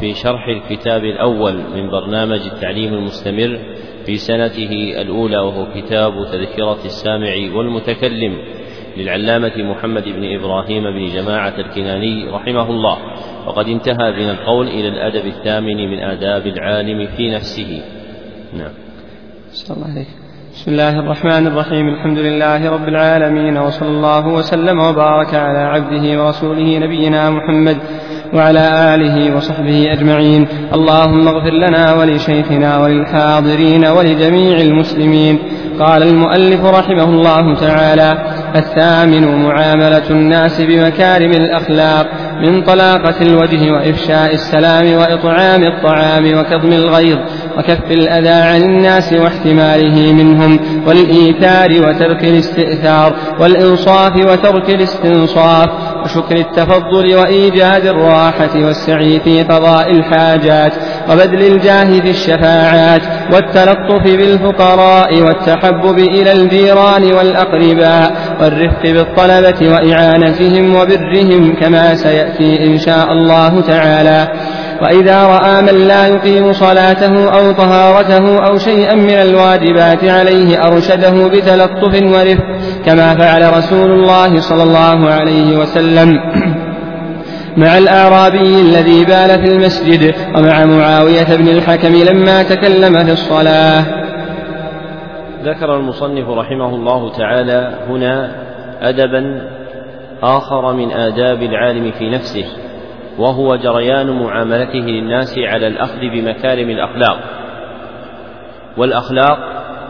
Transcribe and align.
في 0.00 0.14
شرح 0.14 0.48
الكتاب 0.48 1.04
الأول 1.04 1.54
من 1.54 1.90
برنامج 1.90 2.40
التعليم 2.40 2.94
المستمر 2.94 3.58
في 4.06 4.16
سنته 4.16 5.00
الأولى 5.00 5.38
وهو 5.38 5.66
كتاب 5.74 6.12
تذكرة 6.32 6.84
السامع 6.84 7.56
والمتكلم 7.56 8.38
للعلامة 8.96 9.56
محمد 9.56 10.04
بن 10.04 10.38
إبراهيم 10.38 10.82
بن 10.82 11.14
جماعة 11.14 11.54
الكناني 11.58 12.28
رحمه 12.30 12.70
الله. 12.70 12.98
وقد 13.46 13.68
انتهى 13.68 14.12
بنا 14.12 14.32
القول 14.32 14.68
إلى 14.68 14.88
الأدب 14.88 15.26
الثامن 15.26 15.90
من 15.90 15.98
آداب 15.98 16.46
العالم 16.46 17.06
في 17.16 17.30
نفسه. 17.30 17.82
نعم. 18.52 18.72
الله 19.70 19.86
عليك. 19.90 20.17
بسم 20.58 20.70
الله 20.70 20.98
الرحمن 20.98 21.46
الرحيم 21.46 21.88
الحمد 21.88 22.18
لله 22.18 22.70
رب 22.70 22.88
العالمين 22.88 23.58
وصلى 23.58 23.88
الله 23.88 24.26
وسلم 24.26 24.78
وبارك 24.78 25.34
على 25.34 25.58
عبده 25.58 26.24
ورسوله 26.24 26.78
نبينا 26.78 27.30
محمد 27.30 27.76
وعلى 28.34 28.94
آله 28.94 29.36
وصحبه 29.36 29.92
أجمعين 29.92 30.48
اللهم 30.74 31.28
اغفر 31.28 31.50
لنا 31.50 31.94
ولشيخنا 31.94 32.78
وللحاضرين 32.78 33.86
ولجميع 33.86 34.60
المسلمين 34.60 35.38
قال 35.80 36.02
المؤلف 36.02 36.64
رحمه 36.64 37.04
الله 37.04 37.54
تعالى 37.54 38.18
الثامن 38.56 39.42
معاملة 39.42 40.10
الناس 40.10 40.60
بمكارم 40.60 41.30
الأخلاق 41.30 42.06
من 42.42 42.62
طلاقة 42.62 43.22
الوجه 43.22 43.72
وإفشاء 43.72 44.34
السلام 44.34 44.92
وإطعام 44.98 45.62
الطعام 45.62 46.38
وكظم 46.38 46.72
الغيظ 46.72 47.18
وكف 47.58 47.90
الأذى 47.90 48.28
عن 48.28 48.62
الناس 48.62 49.12
واحتماله 49.12 50.12
منهم 50.12 50.60
والإيثار 50.86 51.70
وترك 51.70 52.24
الاستئثار 52.24 53.16
والإنصاف 53.40 54.16
وترك 54.16 54.70
الاستنصاف 54.70 55.68
وشكر 56.04 56.36
التفضل 56.36 57.16
وإيجاد 57.16 57.86
الراحة 57.86 58.56
والسعي 58.56 59.20
في 59.20 59.42
قضاء 59.42 59.90
الحاجات 59.90 60.72
وبذل 61.10 61.42
الجاه 61.42 62.00
في 62.00 62.10
الشفاعات 62.10 63.02
والتلطف 63.32 64.02
بالفقراء 64.04 65.22
والتحبب 65.22 65.98
إلى 65.98 66.32
الجيران 66.32 67.12
والأقرباء 67.12 68.12
والرفق 68.40 68.82
بالطلبة 68.82 69.72
وإعانتهم 69.72 70.74
وبرهم 70.76 71.54
كما 71.60 71.94
سيأتي 71.94 72.66
إن 72.66 72.78
شاء 72.78 73.12
الله 73.12 73.60
تعالى. 73.60 74.28
وإذا 74.82 75.26
رأى 75.26 75.62
من 75.62 75.88
لا 75.88 76.06
يقيم 76.06 76.52
صلاته 76.52 77.28
أو 77.28 77.52
طهارته 77.52 78.46
أو 78.46 78.58
شيئا 78.58 78.94
من 78.94 79.10
الواجبات 79.10 80.04
عليه 80.04 80.66
أرشده 80.66 81.28
بتلطف 81.28 82.02
ورفق 82.02 82.44
كما 82.86 83.14
فعل 83.14 83.56
رسول 83.58 83.90
الله 83.90 84.40
صلى 84.40 84.62
الله 84.62 85.10
عليه 85.10 85.56
وسلم. 85.58 86.20
مع 87.56 87.78
الأعرابي 87.78 88.60
الذي 88.60 89.04
بال 89.04 89.28
في 89.28 89.52
المسجد 89.52 90.14
ومع 90.36 90.64
معاوية 90.64 91.36
بن 91.36 91.48
الحكم 91.48 91.94
لما 91.94 92.42
تكلم 92.42 93.04
في 93.04 93.12
الصلاة. 93.12 93.84
ذكر 95.44 95.76
المصنف 95.76 96.28
رحمه 96.28 96.74
الله 96.74 97.12
تعالى 97.12 97.78
هنا 97.88 98.30
أدبا 98.82 99.48
آخر 100.22 100.72
من 100.72 100.92
آداب 100.92 101.42
العالم 101.42 101.90
في 101.98 102.10
نفسه. 102.10 102.44
وهو 103.18 103.56
جريان 103.56 104.10
معاملته 104.10 104.78
للناس 104.78 105.38
على 105.38 105.66
الأخذ 105.66 106.00
بمكارم 106.00 106.70
الأخلاق. 106.70 107.18
والأخلاق 108.76 109.38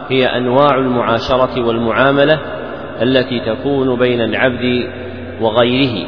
هي 0.09 0.25
أنواع 0.25 0.75
المعاشرة 0.77 1.67
والمعاملة 1.67 2.39
التي 3.01 3.39
تكون 3.39 3.99
بين 3.99 4.21
العبد 4.21 4.89
وغيره. 5.41 6.07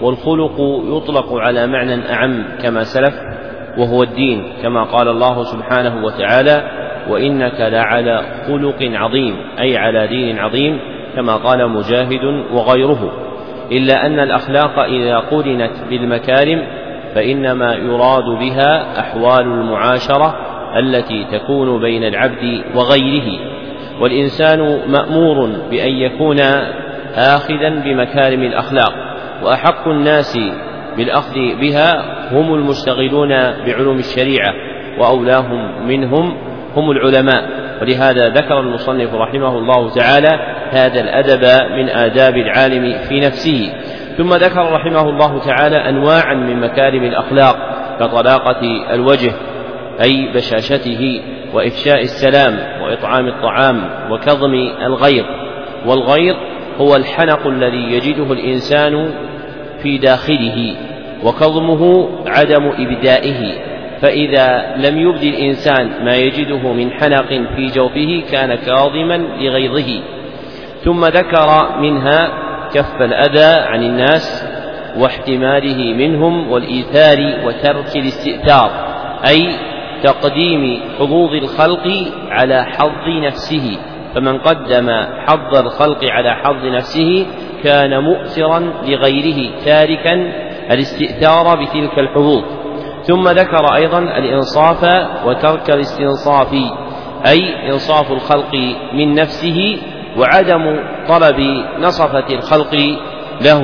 والخلق 0.00 0.56
يطلق 0.96 1.34
على 1.34 1.66
معنى 1.66 2.12
أعم 2.12 2.44
كما 2.62 2.82
سلف 2.82 3.14
وهو 3.78 4.02
الدين 4.02 4.52
كما 4.62 4.82
قال 4.82 5.08
الله 5.08 5.42
سبحانه 5.42 6.04
وتعالى 6.04 6.70
وإنك 7.08 7.60
لعلى 7.60 8.22
خلق 8.46 8.78
عظيم 8.80 9.36
أي 9.58 9.76
على 9.76 10.06
دين 10.06 10.38
عظيم 10.38 10.80
كما 11.16 11.36
قال 11.36 11.70
مجاهد 11.70 12.24
وغيره. 12.52 13.23
إلا 13.72 14.06
أن 14.06 14.18
الأخلاق 14.20 14.78
إذا 14.78 15.18
قرنت 15.18 15.72
بالمكارم 15.90 16.62
فإنما 17.14 17.74
يراد 17.74 18.24
بها 18.24 19.00
أحوال 19.00 19.42
المعاشرة 19.42 20.34
التي 20.78 21.26
تكون 21.32 21.80
بين 21.80 22.04
العبد 22.04 22.64
وغيره. 22.74 23.40
والإنسان 24.00 24.80
مأمور 24.88 25.50
بأن 25.70 25.92
يكون 25.92 26.40
آخذا 27.14 27.68
بمكارم 27.84 28.42
الأخلاق 28.42 28.94
وأحق 29.42 29.88
الناس 29.88 30.38
بالأخذ 30.96 31.34
بها 31.60 32.04
هم 32.32 32.54
المشتغلون 32.54 33.28
بعلوم 33.66 33.98
الشريعة 33.98 34.52
وأولاهم 34.98 35.86
منهم 35.88 36.36
هم 36.76 36.90
العلماء. 36.90 37.64
ولهذا 37.82 38.28
ذكر 38.28 38.60
المصنف 38.60 39.14
رحمه 39.14 39.58
الله 39.58 39.90
تعالى 39.90 40.53
هذا 40.70 41.00
الأدب 41.00 41.72
من 41.72 41.88
آداب 41.88 42.36
العالم 42.36 42.98
في 43.08 43.20
نفسه. 43.20 43.72
ثم 44.16 44.28
ذكر 44.28 44.72
رحمه 44.72 45.08
الله 45.08 45.38
تعالى 45.38 45.76
أنواعا 45.76 46.34
من 46.34 46.60
مكارم 46.60 47.04
الأخلاق 47.04 47.56
كطلاقة 48.00 48.60
الوجه 48.94 49.32
أي 50.04 50.32
بشاشته 50.34 51.20
وإفشاء 51.54 52.00
السلام 52.00 52.82
وإطعام 52.82 53.28
الطعام 53.28 53.80
وكظم 54.10 54.54
الغيظ. 54.86 55.24
والغيظ 55.86 56.36
هو 56.78 56.96
الحنق 56.96 57.46
الذي 57.46 57.92
يجده 57.92 58.32
الإنسان 58.32 59.10
في 59.82 59.98
داخله 59.98 60.76
وكظمه 61.24 62.08
عدم 62.26 62.72
إبدائه. 62.78 63.52
فإذا 64.02 64.74
لم 64.76 64.98
يبد 64.98 65.22
الإنسان 65.22 66.04
ما 66.04 66.16
يجده 66.16 66.72
من 66.72 66.90
حنق 66.90 67.28
في 67.56 67.66
جوفه 67.66 68.22
كان 68.32 68.54
كاظما 68.54 69.16
لغيظه. 69.16 70.00
ثم 70.84 71.04
ذكر 71.04 71.78
منها 71.80 72.28
كف 72.74 73.02
الأذى 73.02 73.60
عن 73.68 73.82
الناس 73.82 74.44
واحتماله 74.98 75.94
منهم 75.94 76.50
والإيثار 76.50 77.46
وترك 77.46 77.96
الاستئثار 77.96 78.70
أي 79.28 79.48
تقديم 80.02 80.80
حظوظ 80.98 81.32
الخلق 81.32 82.12
على 82.30 82.64
حظ 82.64 83.08
نفسه 83.08 83.78
فمن 84.14 84.38
قدم 84.38 84.90
حظ 85.26 85.56
الخلق 85.56 86.04
على 86.04 86.34
حظ 86.34 86.64
نفسه 86.64 87.26
كان 87.64 87.98
مؤثرا 88.02 88.72
لغيره 88.86 89.64
تاركا 89.64 90.14
الاستئثار 90.70 91.64
بتلك 91.64 91.98
الحظوظ. 91.98 92.44
ثم 93.02 93.28
ذكر 93.28 93.74
أيضا 93.74 93.98
الإنصاف 93.98 94.84
وترك 95.26 95.70
الاستنصاف 95.70 96.52
أي 97.26 97.70
إنصاف 97.72 98.12
الخلق 98.12 98.54
من 98.94 99.14
نفسه 99.14 99.78
وعدم 100.18 100.80
طلب 101.08 101.40
نصفة 101.78 102.34
الخلق 102.34 102.74
له. 103.40 103.62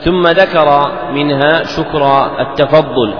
ثم 0.00 0.26
ذكر 0.26 0.92
منها 1.12 1.62
شكر 1.62 2.30
التفضل 2.40 3.14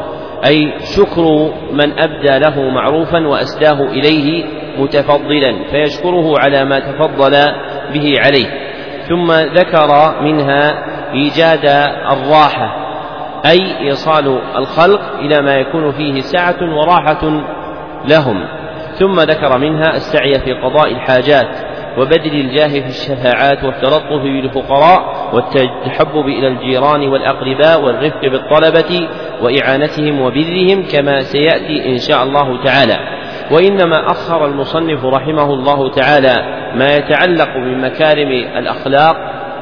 أي 0.47 0.73
شكر 0.97 1.53
من 1.73 1.99
أبدى 1.99 2.39
له 2.39 2.71
معروفا 2.71 3.27
وأسداه 3.27 3.83
إليه 3.83 4.45
متفضلا 4.79 5.65
فيشكره 5.71 6.39
على 6.39 6.65
ما 6.65 6.81
تفضل 6.81 7.31
به 7.93 8.15
عليه. 8.19 8.47
ثم 9.09 9.33
ذكر 9.33 10.23
منها 10.23 10.85
إيجاد 11.13 11.65
الراحة 12.13 12.85
أي 13.47 13.81
إيصال 13.81 14.39
الخلق 14.57 15.01
إلى 15.19 15.43
ما 15.43 15.55
يكون 15.55 15.93
فيه 15.93 16.21
سعة 16.21 16.57
وراحة 16.63 17.45
لهم. 18.09 18.45
ثم 18.95 19.21
ذكر 19.21 19.59
منها 19.59 19.97
السعي 19.97 20.35
في 20.35 20.53
قضاء 20.53 20.93
الحاجات 20.93 21.74
وبذل 21.99 22.41
الجاه 22.41 22.69
في 22.69 22.87
الشفاعات 22.87 23.65
والتلطف 23.65 24.23
بالفقراء 24.23 25.31
والتحبب 25.35 26.27
إلى 26.27 26.49
الجيران 26.49 27.09
والأقرباء 27.09 27.85
والرفق 27.85 28.21
بالطلبة 28.23 29.09
وإعانتهم 29.43 30.21
وبرهم 30.21 30.83
كما 30.93 31.21
سيأتي 31.21 31.89
إن 31.93 31.99
شاء 31.99 32.23
الله 32.23 32.65
تعالى. 32.65 32.99
وإنما 33.51 34.11
أخر 34.11 34.47
المصنف 34.47 35.05
رحمه 35.05 35.55
الله 35.55 35.91
تعالى 35.91 36.35
ما 36.75 36.97
يتعلق 36.97 37.57
بمكارم 37.57 38.29
الأخلاق 38.33 39.17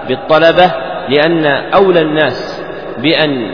بالطلبة 0.09 0.73
لأن 1.09 1.47
أولى 1.75 2.01
الناس 2.01 2.65
بأن 2.99 3.51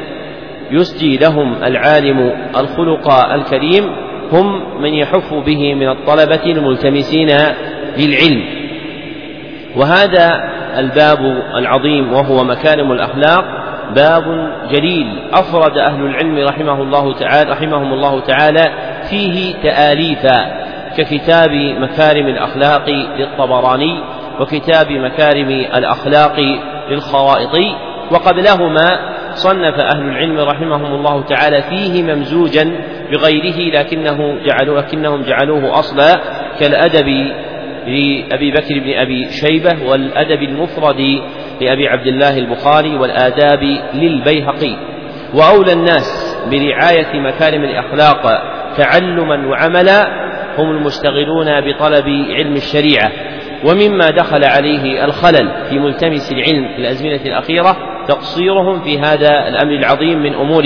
يسجي 0.71 1.17
لهم 1.17 1.65
العالم 1.65 2.33
الخلق 2.57 3.11
الكريم 3.35 3.85
هم 4.33 4.81
من 4.83 4.95
يحف 4.95 5.35
به 5.35 5.75
من 5.75 5.89
الطلبة 5.89 6.45
الملتمسين 6.47 7.29
للعلم 7.99 8.58
وهذا 9.79 10.31
الباب 10.79 11.19
العظيم 11.55 12.13
وهو 12.13 12.45
مكارم 12.45 12.93
الأخلاق 12.93 13.45
باب 13.95 14.25
جليل. 14.71 15.29
أفرد 15.33 15.79
أهل 15.79 16.01
العلم 16.01 16.49
رحمه 16.49 16.83
الله 16.83 17.15
تعالى 17.15 17.51
رحمهم 17.51 17.93
الله 17.93 18.21
تعالى 18.21 18.73
فيه 19.11 19.55
تآليفا 19.63 20.69
ككتاب 20.97 21.51
مكارم 21.81 22.27
الأخلاق 22.27 22.89
للطبراني 23.19 24.01
وكتاب 24.41 24.93
مكارم 24.93 25.49
الأخلاق 25.77 26.41
للخوائطي 26.91 27.75
وقبلهما 28.11 28.99
صنف 29.35 29.75
أهل 29.75 30.03
العلم 30.09 30.39
رحمهم 30.39 30.95
الله 30.95 31.23
تعالى 31.23 31.63
فيه 31.63 32.03
ممزوجا 32.03 32.73
بغيره 33.13 33.79
لكنه 33.81 34.39
جعلوا 34.45 34.81
لكنهم 34.81 35.23
جعلوه 35.23 35.79
أصلا 35.79 36.21
كالأدب 36.61 37.33
لأبي 37.89 38.51
بكر 38.51 38.79
بن 38.79 38.99
أبي 38.99 39.29
شيبة 39.31 39.91
والأدب 39.91 40.43
المفرد 40.43 41.01
لأبي 41.61 41.89
عبد 41.89 42.07
الله 42.07 42.39
البخاري 42.39 42.97
والآداب 42.97 43.63
للبيهقي. 43.95 44.77
وأولى 45.35 45.73
الناس 45.73 46.37
برعاية 46.51 47.21
مكارم 47.21 47.65
الأخلاق 47.65 48.23
تعلما 48.77 49.47
وعملا 49.47 50.09
هم 50.59 50.71
المشتغلون 50.71 51.61
بطلب 51.61 52.07
علم 52.31 52.53
الشريعة. 52.53 53.13
ومما 53.65 54.11
دخل 54.11 54.45
عليه 54.45 55.05
الخلل 55.05 55.53
في 55.71 55.79
ملتمس 55.79 56.33
العلم 56.33 56.69
في 56.69 56.79
الأزمنة 56.79 57.21
الأخيرة 57.27 57.77
تقصيرهم 58.09 58.81
في 58.81 58.99
هذا 58.99 59.49
الأمر 59.49 59.73
العظيم 59.73 60.19
من 60.19 60.35
أمور 60.35 60.65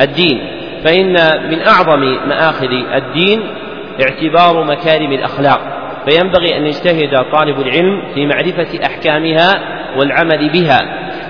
الدين. 0.00 0.40
فإن 0.84 1.12
من 1.50 1.66
أعظم 1.66 2.00
مآخذ 2.28 2.72
الدين 2.94 3.40
اعتبار 4.02 4.64
مكارم 4.64 5.12
الأخلاق. 5.12 5.77
فينبغي 6.08 6.56
أن 6.56 6.66
يجتهد 6.66 7.24
طالب 7.32 7.60
العلم 7.60 8.02
في 8.14 8.26
معرفة 8.26 8.86
أحكامها 8.86 9.54
والعمل 9.98 10.50
بها. 10.52 10.78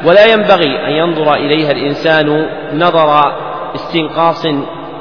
ولا 0.05 0.33
ينبغي 0.33 0.87
أن 0.87 0.93
ينظر 0.93 1.35
إليها 1.35 1.71
الإنسان 1.71 2.47
نظر 2.75 3.33
استنقاص 3.75 4.47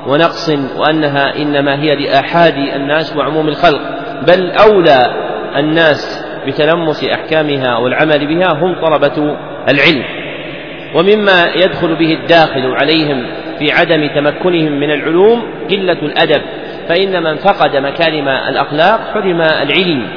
ونقص 0.07 0.49
وأنها 0.77 1.35
إنما 1.35 1.81
هي 1.81 1.95
لآحاد 1.95 2.57
الناس 2.57 3.15
وعموم 3.15 3.47
الخلق 3.47 3.81
بل 4.27 4.51
أولى 4.51 5.13
الناس 5.55 6.25
بتلمس 6.47 7.03
أحكامها 7.03 7.77
والعمل 7.77 8.27
بها 8.27 8.53
هم 8.53 8.75
طلبة 8.81 9.37
العلم. 9.69 10.03
ومما 10.95 11.45
يدخل 11.55 11.95
به 11.95 12.13
الداخل 12.13 12.65
عليهم 12.65 13.25
في 13.59 13.71
عدم 13.71 14.07
تمكنهم 14.15 14.71
من 14.71 14.91
العلوم 14.91 15.43
قلة 15.69 15.99
الأدب. 16.01 16.41
فإن 16.89 17.23
من 17.23 17.35
فقد 17.35 17.75
مكارم 17.77 18.27
الأخلاق 18.27 18.99
حرم 19.13 19.41
العلم 19.41 20.07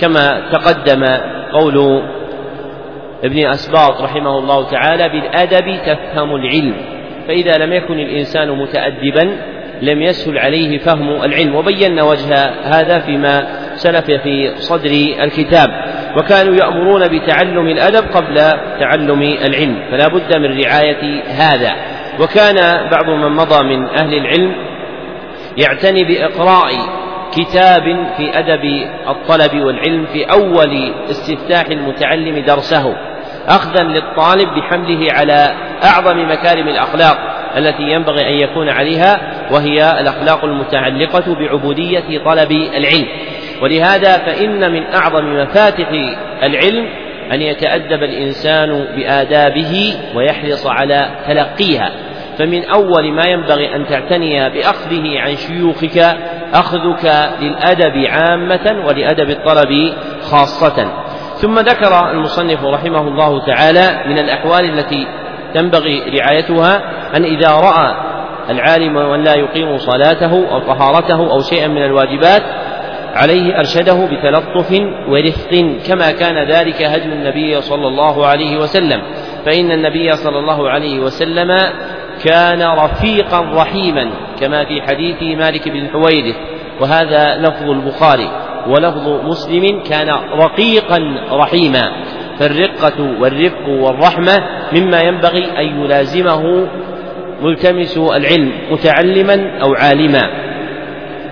كما 0.00 0.42
تقدم 0.52 1.04
قول 1.52 2.02
ابن 3.24 3.46
أسباط 3.46 4.00
رحمه 4.02 4.38
الله 4.38 4.70
تعالى 4.70 5.08
بالأدب 5.08 5.78
تفهم 5.86 6.36
العلم 6.36 6.74
فإذا 7.28 7.58
لم 7.58 7.72
يكن 7.72 7.98
الإنسان 7.98 8.50
متأدبا 8.50 9.36
لم 9.82 10.02
يسهل 10.02 10.38
عليه 10.38 10.78
فهم 10.78 11.22
العلم. 11.22 11.54
وبينا 11.54 12.02
وجه 12.02 12.50
هذا 12.64 12.98
فيما 12.98 13.46
سلف 13.74 14.04
في 14.04 14.54
صدر 14.56 14.90
الكتاب. 15.22 15.70
وكانوا 16.16 16.54
يأمرون 16.54 17.08
بتعلم 17.08 17.68
الأدب 17.68 18.04
قبل 18.14 18.34
تعلم 18.80 19.22
العلم 19.22 19.76
فلا 19.90 20.08
بد 20.08 20.36
من 20.36 20.60
رعاية 20.64 21.22
هذا. 21.28 21.72
وكان 22.20 22.88
بعض 22.90 23.10
من 23.10 23.32
مضى 23.32 23.64
من 23.64 23.86
أهل 23.86 24.14
العلم 24.14 24.54
يعتني 25.56 26.04
بإقراء 26.04 26.72
كتاب 27.32 27.82
في 28.16 28.38
أدب 28.38 28.88
الطلب 29.08 29.62
والعلم 29.62 30.06
في 30.12 30.24
أول 30.24 30.94
استفتاح 31.10 31.66
المتعلم 31.66 32.38
درسه 32.38 32.96
أخذا 33.48 33.82
للطالب 33.82 34.48
بحمله 34.48 35.12
على 35.12 35.54
أعظم 35.84 36.30
مكارم 36.30 36.68
الأخلاق 36.68 37.18
التي 37.56 37.82
ينبغي 37.82 38.28
أن 38.28 38.48
يكون 38.48 38.68
عليها 38.68 39.20
وهي 39.50 40.00
الأخلاق 40.00 40.44
المتعلقة 40.44 41.34
بعبودية 41.34 42.24
طلب 42.24 42.52
العلم. 42.52 43.06
ولهذا 43.62 44.18
فإن 44.18 44.72
من 44.72 44.82
أعظم 44.94 45.24
مفاتح 45.24 45.88
العلم 46.42 46.88
أن 47.32 47.42
يتأدب 47.42 48.02
الإنسان 48.02 48.86
بآدابه 48.96 49.94
ويحرص 50.14 50.66
على 50.66 51.10
تلقيها. 51.26 51.92
فمن 52.38 52.64
أول 52.64 53.12
ما 53.12 53.22
ينبغي 53.26 53.76
أن 53.76 53.86
تعتني 53.86 54.50
بأخذه 54.50 55.20
عن 55.20 55.36
شيوخك 55.36 55.98
أخذك 56.54 57.30
للأدب 57.40 58.06
عامة 58.08 58.84
ولأدب 58.86 59.30
الطلب 59.30 59.94
خاصة. 60.22 61.04
ثم 61.34 61.58
ذكر 61.58 62.10
المصنف 62.10 62.64
رحمه 62.64 63.00
الله 63.00 63.46
تعالى 63.46 64.04
من 64.06 64.18
الأحوال 64.18 64.64
التي 64.64 65.06
تنبغي 65.54 66.02
رعايتها 66.18 66.76
أن 67.16 67.24
إذا 67.24 67.50
رأى 67.50 67.94
العالم 68.50 69.10
من 69.10 69.24
لا 69.24 69.34
يقيم 69.34 69.78
صلاته 69.78 70.50
أو 70.50 70.58
طهارته 70.58 71.32
أو 71.32 71.40
شيئا 71.40 71.68
من 71.68 71.84
الواجبات 71.84 72.42
عليه 73.14 73.58
أرشده 73.58 74.06
بتلطف 74.06 74.80
ورفق 75.08 75.78
كما 75.88 76.10
كان 76.10 76.48
ذلك 76.48 76.82
هدي 76.82 77.04
النبي 77.04 77.60
صلى 77.60 77.88
الله 77.88 78.26
عليه 78.26 78.56
وسلم. 78.56 79.02
فإن 79.46 79.70
النبي 79.72 80.12
صلى 80.12 80.38
الله 80.38 80.70
عليه 80.70 81.00
وسلم 81.00 81.50
كان 82.24 82.62
رفيقا 82.62 83.40
رحيما 83.40 84.10
كما 84.40 84.64
في 84.64 84.82
حديث 84.82 85.38
مالك 85.38 85.68
بن 85.68 85.88
حويرث 85.88 86.36
وهذا 86.80 87.36
لفظ 87.36 87.70
البخاري 87.70 88.28
ولفظ 88.66 89.08
مسلم 89.08 89.82
كان 89.82 90.08
رقيقا 90.44 90.98
رحيما. 91.32 91.92
فالرقة 92.38 93.20
والرفق 93.20 93.68
والرحمة 93.68 94.32
مما 94.72 95.00
ينبغي 95.00 95.44
أن 95.58 95.84
يلازمه 95.84 96.68
ملتمس 97.42 97.98
العلم 97.98 98.52
متعلما 98.70 99.58
أو 99.62 99.74
عالما. 99.74 100.44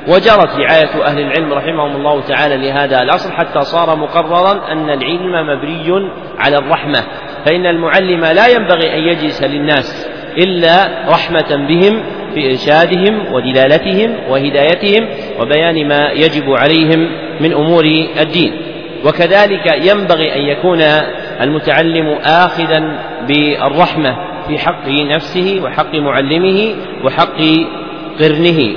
وجرت 0.09 0.57
رعاية 0.57 1.05
أهل 1.05 1.19
العلم 1.19 1.53
رحمهم 1.53 1.97
الله 1.97 2.21
تعالى 2.21 2.57
لهذا 2.57 3.03
الأصل 3.03 3.33
حتى 3.33 3.61
صار 3.61 3.97
مقررا 3.97 4.73
أن 4.73 4.91
العلم 4.91 5.47
مبني 5.49 6.11
على 6.39 6.57
الرحمة 6.57 7.01
فإن 7.47 7.67
المعلم 7.67 8.21
لا 8.21 8.47
ينبغي 8.49 8.95
أن 8.95 8.99
يجلس 8.99 9.43
للناس. 9.43 10.12
إلا 10.39 10.89
رحمة 11.09 11.67
بهم 11.69 12.03
في 12.35 12.51
إرشادهم 12.51 13.33
ودلالتهم 13.33 14.17
وهدايتهم 14.29 15.09
وبيان 15.41 15.89
ما 15.89 16.11
يجب 16.11 16.51
عليهم 16.51 17.11
من 17.41 17.53
أمور 17.53 17.85
الدين. 18.21 18.53
وكذلك 19.05 19.67
ينبغي 19.87 20.35
أن 20.35 20.41
يكون 20.41 20.81
المتعلم 21.41 22.09
آخذا 22.25 22.99
بالرحمة 23.29 24.17
في 24.49 24.59
حق 24.59 24.89
نفسه 24.89 25.61
وحق 25.65 25.95
معلمه 25.95 26.75
وحق 27.05 27.39
قرنه. 28.21 28.77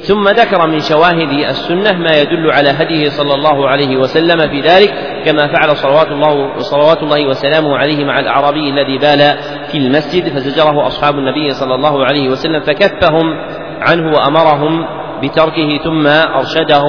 ثم 0.00 0.28
ذكر 0.28 0.66
من 0.66 0.80
شواهد 0.80 1.32
السنة 1.48 1.92
ما 1.98 2.16
يدل 2.20 2.50
على 2.50 2.70
هديه 2.70 3.08
صلى 3.08 3.34
الله 3.34 3.68
عليه 3.68 3.96
وسلم 3.96 4.38
في 4.38 4.60
ذلك 4.60 5.13
كما 5.24 5.46
فعل 5.46 5.76
صلوات 5.76 6.06
الله 6.06 6.58
صلوات 6.58 7.02
الله 7.02 7.26
وسلامه 7.28 7.76
عليه 7.76 8.04
مع 8.04 8.20
الأعرابي 8.20 8.70
الذي 8.70 8.98
بال 8.98 9.38
في 9.72 9.78
المسجد 9.78 10.28
فزجره 10.28 10.86
أصحاب 10.86 11.18
النبي 11.18 11.50
صلى 11.50 11.74
الله 11.74 12.04
عليه 12.04 12.28
وسلم 12.28 12.60
فكفهم 12.60 13.34
عنه 13.80 14.12
وأمرهم 14.12 14.86
بتركه 15.22 15.78
ثم 15.84 16.06
أرشده 16.06 16.82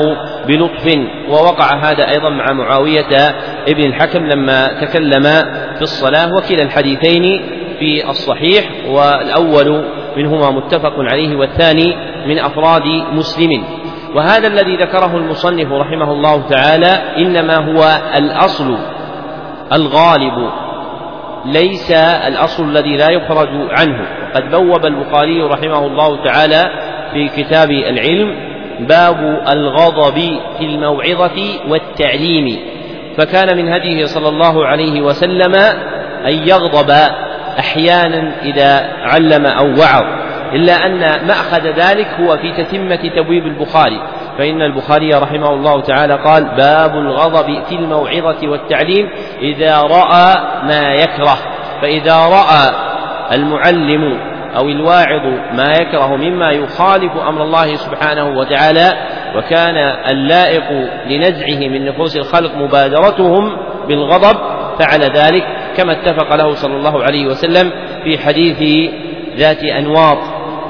بلطف 0.48 0.98
ووقع 1.30 1.80
هذا 1.84 2.10
أيضا 2.10 2.30
مع 2.30 2.54
معاوية 2.54 3.36
ابن 3.68 3.86
الحكم 3.86 4.26
لما 4.26 4.68
تكلم 4.82 5.24
في 5.76 5.82
الصلاة. 5.82 6.34
وكلا 6.34 6.64
الحديثين 6.64 7.24
في 7.80 8.10
الصحيح 8.10 8.66
والأول 8.88 9.86
منهما 10.18 10.52
متفق 10.52 10.94
عليه 10.98 11.36
والثاني 11.36 11.96
من 12.28 12.40
أفراد 12.40 12.84
مسلم. 13.14 13.64
وهذا 14.16 14.48
الذي 14.48 14.78
ذكره 14.78 15.18
المصنف 15.18 15.72
رحمه 15.72 16.12
الله 16.12 16.50
تعالى 16.50 17.02
إنما 17.18 17.56
هو 17.58 17.98
الأصل 18.18 18.78
الغالب 19.74 20.50
ليس 21.46 21.92
الأصل 22.28 22.64
الذي 22.64 22.98
لا 22.98 23.10
يخرج 23.10 23.50
عنه. 23.72 24.08
وقد 24.36 24.52
بوب 24.52 24.86
البخاري 24.86 25.42
رحمه 25.42 25.86
الله 25.86 26.24
تعالى 26.24 26.64
في 27.14 27.28
كتاب 27.28 27.72
العلم 27.72 28.36
باب 28.80 29.44
الغضب 29.50 30.40
في 30.58 30.66
الموعظة 30.66 31.70
والتعليم. 31.70 32.60
فكان 33.18 33.58
من 33.58 33.74
هديه 33.74 34.06
صلى 34.06 34.30
الله 34.30 34.66
عليه 34.66 35.02
وسلم 35.02 35.56
أن 36.26 36.48
يغضب 36.48 36.92
أحيانا 37.60 38.32
إذا 38.42 38.90
علم 39.02 39.46
أو 39.46 39.66
وعظ. 39.66 40.25
إلا 40.56 40.86
أن 40.86 41.28
مأخذ 41.28 41.68
ذلك 41.68 42.08
هو 42.20 42.38
في 42.38 42.64
تتمة 42.64 43.10
تبويب 43.16 43.46
البخاري. 43.46 44.02
فإن 44.38 44.62
البخاري 44.62 45.10
رحمه 45.10 45.50
الله 45.50 45.82
تعالى 45.82 46.14
قال 46.14 46.44
باب 46.58 46.96
الغضب 46.96 47.64
في 47.70 47.76
الموعظة 47.76 48.48
والتعليم 48.48 49.10
إذا 49.42 49.82
رأى 49.82 50.36
ما 50.64 50.94
يكره. 50.94 51.38
فإذا 51.82 52.16
رأى 52.16 52.76
المعلم 53.34 54.20
أو 54.58 54.70
الواعظ 54.70 55.26
ما 55.54 55.74
يكره 55.82 56.16
مما 56.16 56.52
يخالف 56.52 57.18
أمر 57.18 57.44
الله 57.44 57.76
سبحانه 57.76 58.40
وتعالى 58.40 58.94
وكان 59.36 59.78
اللائق 60.12 60.90
لنزعه 61.10 61.70
من 61.70 61.86
نفوس 61.86 62.18
الخلق 62.18 62.56
مبادرتهم 62.56 63.58
بالغضب 63.88 64.38
فعل 64.80 65.02
ذلك 65.02 65.44
كما 65.78 65.92
اتفق 65.92 66.36
له 66.36 66.54
صلى 66.54 66.76
الله 66.76 67.04
عليه 67.04 67.26
وسلم 67.26 67.72
في 68.04 68.18
حديث 68.18 68.92
ذات 69.38 69.64
أنواط 69.64 70.18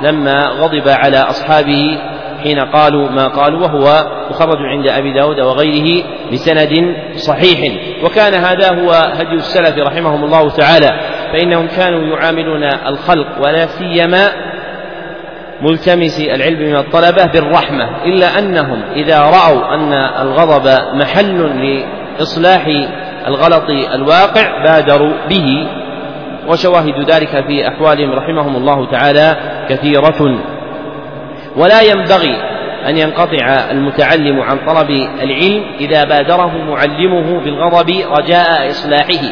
لما 0.01 0.47
غضب 0.47 0.87
على 0.87 1.17
أصحابه 1.17 1.99
حين 2.43 2.59
قالوا 2.59 3.09
ما 3.09 3.27
قالوا 3.27 3.61
وهو 3.61 4.05
مخرج 4.29 4.57
عند 4.57 4.87
أبي 4.87 5.13
داود 5.13 5.39
وغيره 5.39 6.03
بسند 6.33 6.95
صحيح. 7.15 7.73
وكان 8.03 8.33
هذا 8.33 8.73
هو 8.81 8.91
هدي 8.91 9.35
السلف 9.35 9.77
رحمهم 9.77 10.23
الله 10.23 10.49
تعالى 10.49 10.99
فإنهم 11.33 11.67
كانوا 11.67 12.17
يعاملون 12.17 12.63
الخلق 12.63 13.27
ولا 13.39 13.65
سيما 13.65 14.27
ملتمسي 15.61 16.35
العلم 16.35 16.59
من 16.59 16.75
الطلبة 16.75 17.25
بالرحمة 17.25 18.05
إلا 18.05 18.39
أنهم 18.39 18.81
إذا 18.95 19.19
رأوا 19.19 19.75
أن 19.75 19.93
الغضب 19.93 20.69
محل 20.93 21.61
لإصلاح 22.19 22.67
الغلط 23.27 23.69
الواقع 23.93 24.63
بادروا 24.63 25.13
به. 25.29 25.67
وشواهد 26.47 27.09
ذلك 27.11 27.45
في 27.47 27.67
أحوالهم 27.67 28.11
رحمهم 28.11 28.55
الله 28.55 28.91
تعالى 28.91 29.35
كثيرة. 29.69 30.39
ولا 31.57 31.81
ينبغي 31.81 32.35
أن 32.87 32.97
ينقطع 32.97 33.71
المتعلم 33.71 34.41
عن 34.41 34.57
طلب 34.67 34.89
العلم 35.21 35.63
إذا 35.79 36.03
بادره 36.03 36.57
معلمه 36.57 37.39
بالغضب 37.43 37.89
رجاء 38.17 38.67
إصلاحه 38.67 39.23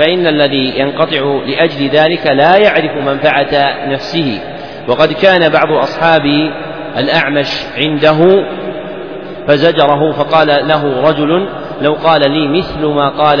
فإن 0.00 0.26
الذي 0.26 0.78
ينقطع 0.78 1.40
لأجل 1.46 1.88
ذلك 1.88 2.26
لا 2.26 2.56
يعرف 2.56 2.96
منفعة 3.06 3.86
نفسه. 3.86 4.40
وقد 4.88 5.12
كان 5.12 5.48
بعض 5.48 5.72
أصحاب 5.72 6.50
الأعمش 6.98 7.48
عنده 7.76 8.44
فزجره 9.48 10.12
فقال 10.12 10.46
له 10.46 11.10
رجل 11.10 11.48
لو 11.80 11.92
قال 11.92 12.30
لي 12.30 12.58
مثل 12.58 12.86
ما 12.86 13.08
قال 13.08 13.38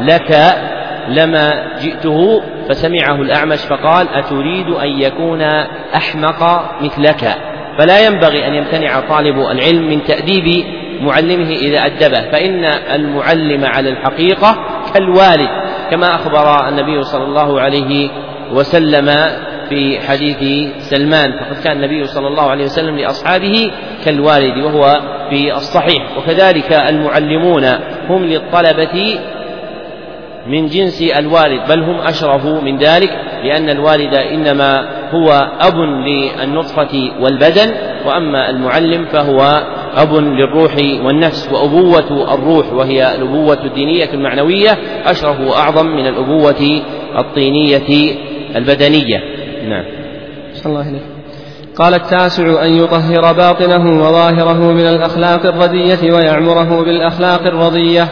لك 0.00 0.54
لما 1.10 1.76
جئته 1.80 2.42
فسمعه 2.68 3.22
الأعمش 3.22 3.58
فقال 3.58 4.08
أتريد 4.08 4.66
أن 4.68 4.88
يكون 4.88 5.42
أحمق 5.96 6.70
مثلك؟ 6.82 7.36
فلا 7.78 8.06
ينبغي 8.06 8.46
أن 8.46 8.54
يمتنع 8.54 9.00
طالب 9.00 9.38
العلم 9.38 9.90
من 9.90 10.04
تأديب 10.04 10.64
معلمه 11.00 11.50
إذا 11.50 11.86
أدبه 11.86 12.30
فإن 12.30 12.64
المعلم 12.94 13.64
على 13.64 13.90
الحقيقة 13.90 14.56
كالوالد 14.94 15.48
كما 15.90 16.14
أخبر 16.14 16.68
النبي 16.68 17.02
صلى 17.02 17.24
الله 17.24 17.60
عليه 17.60 18.10
وسلم 18.52 19.06
في 19.68 20.00
حديث 20.00 20.70
سلمان. 20.78 21.32
فقد 21.32 21.62
كان 21.64 21.76
النبي 21.76 22.04
صلى 22.04 22.28
الله 22.28 22.50
عليه 22.50 22.64
وسلم 22.64 22.96
لأصحابه 22.96 23.72
كالوالد 24.04 24.64
وهو 24.64 25.00
في 25.30 25.56
الصحيح. 25.56 26.18
وكذلك 26.18 26.72
المعلمون 26.72 27.64
هم 28.08 28.24
للطلبة 28.24 29.18
من 30.46 30.66
جنس 30.66 31.02
الوالد 31.02 31.68
بل 31.68 31.82
هم 31.82 32.00
أشرف 32.00 32.46
من 32.46 32.78
ذلك 32.78 33.10
لأن 33.44 33.70
الوالد 33.70 34.14
إنما 34.14 34.88
هو 35.10 35.48
أب 35.60 35.76
للنطفة 35.76 37.10
والبدن 37.20 37.74
وأما 38.06 38.50
المعلم 38.50 39.04
فهو 39.04 39.40
أب 39.96 40.14
للروح 40.14 40.74
والنفس 41.04 41.52
وأبوة 41.52 42.34
الروح 42.34 42.72
وهي 42.72 43.14
الأبوة 43.14 43.64
الدينية 43.64 44.14
المعنوية 44.14 44.70
أشرف 45.06 45.40
وأعظم 45.40 45.86
من 45.86 46.06
الأبوة 46.06 46.82
الطينية 47.18 48.14
البدنية. 48.56 49.18
نعم. 49.68 49.84
صلى 50.54 50.72
الله 50.72 50.86
عليه 50.86 51.00
قال 51.76 51.94
التاسع 51.94 52.64
أن 52.64 52.74
يطهر 52.74 53.32
باطنه 53.32 54.02
وظاهره 54.02 54.72
من 54.72 54.86
الأخلاق 54.86 55.46
الردية 55.46 56.12
ويعمره 56.12 56.84
بالأخلاق 56.84 57.42
الرضية. 57.42 58.08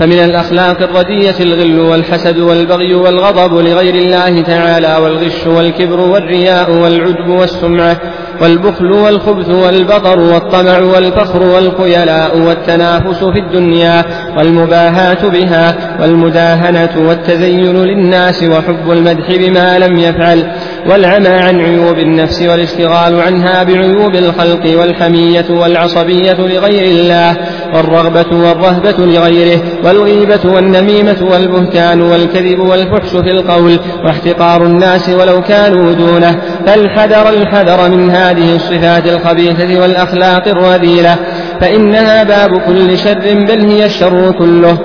فمن 0.00 0.18
الأخلاق 0.18 0.82
الردية 0.82 1.34
الغل 1.40 1.78
والحسد 1.80 2.38
والبغي 2.38 2.94
والغضب 2.94 3.54
لغير 3.54 3.94
الله 3.94 4.42
تعالى 4.42 4.96
والغش 5.02 5.46
والكبر 5.46 6.00
والرياء 6.00 6.70
والعجب 6.70 7.28
والسمعة 7.28 7.96
والبخل 8.42 8.92
والخبث 8.92 9.48
والبطر 9.48 10.20
والطمع 10.20 10.78
والفخر 10.78 11.42
والخيلاء 11.42 12.38
والتنافس 12.38 13.24
في 13.24 13.38
الدنيا 13.38 14.04
والمباهاة 14.36 15.28
بها 15.28 15.76
والمداهنة 16.00 17.08
والتزين 17.08 17.76
للناس 17.82 18.42
وحب 18.42 18.90
المدح 18.90 19.36
بما 19.36 19.78
لم 19.78 19.98
يفعل 19.98 20.52
والعمى 20.86 21.28
عن 21.28 21.60
عيوب 21.60 21.98
النفس 21.98 22.42
والاشتغال 22.42 23.20
عنها 23.20 23.62
بعيوب 23.62 24.14
الخلق 24.14 24.80
والحمية 24.80 25.46
والعصبية 25.50 26.32
لغير 26.32 26.84
الله 26.84 27.36
والرغبة 27.74 28.36
والرهبة 28.36 29.06
لغيره 29.06 29.60
والغيبة 29.84 30.40
والنميمة 30.44 31.16
والبهتان 31.32 32.02
والكذب 32.02 32.58
والفحش 32.58 33.10
في 33.10 33.30
القول 33.30 33.78
واحتقار 34.04 34.62
الناس 34.62 35.08
ولو 35.08 35.42
كانوا 35.42 35.92
دونه. 35.92 36.40
فالحذر 36.66 37.28
الحذر 37.28 37.90
من 37.90 38.10
هذه 38.10 38.56
الصفات 38.56 39.06
الخبيثة 39.06 39.80
والأخلاق 39.80 40.48
الرذيلة. 40.48 41.16
فإنها 41.60 42.24
باب 42.24 42.58
كل 42.58 42.98
شر 42.98 43.44
بل 43.48 43.70
هي 43.70 43.86
الشر 43.86 44.32
كله. 44.38 44.78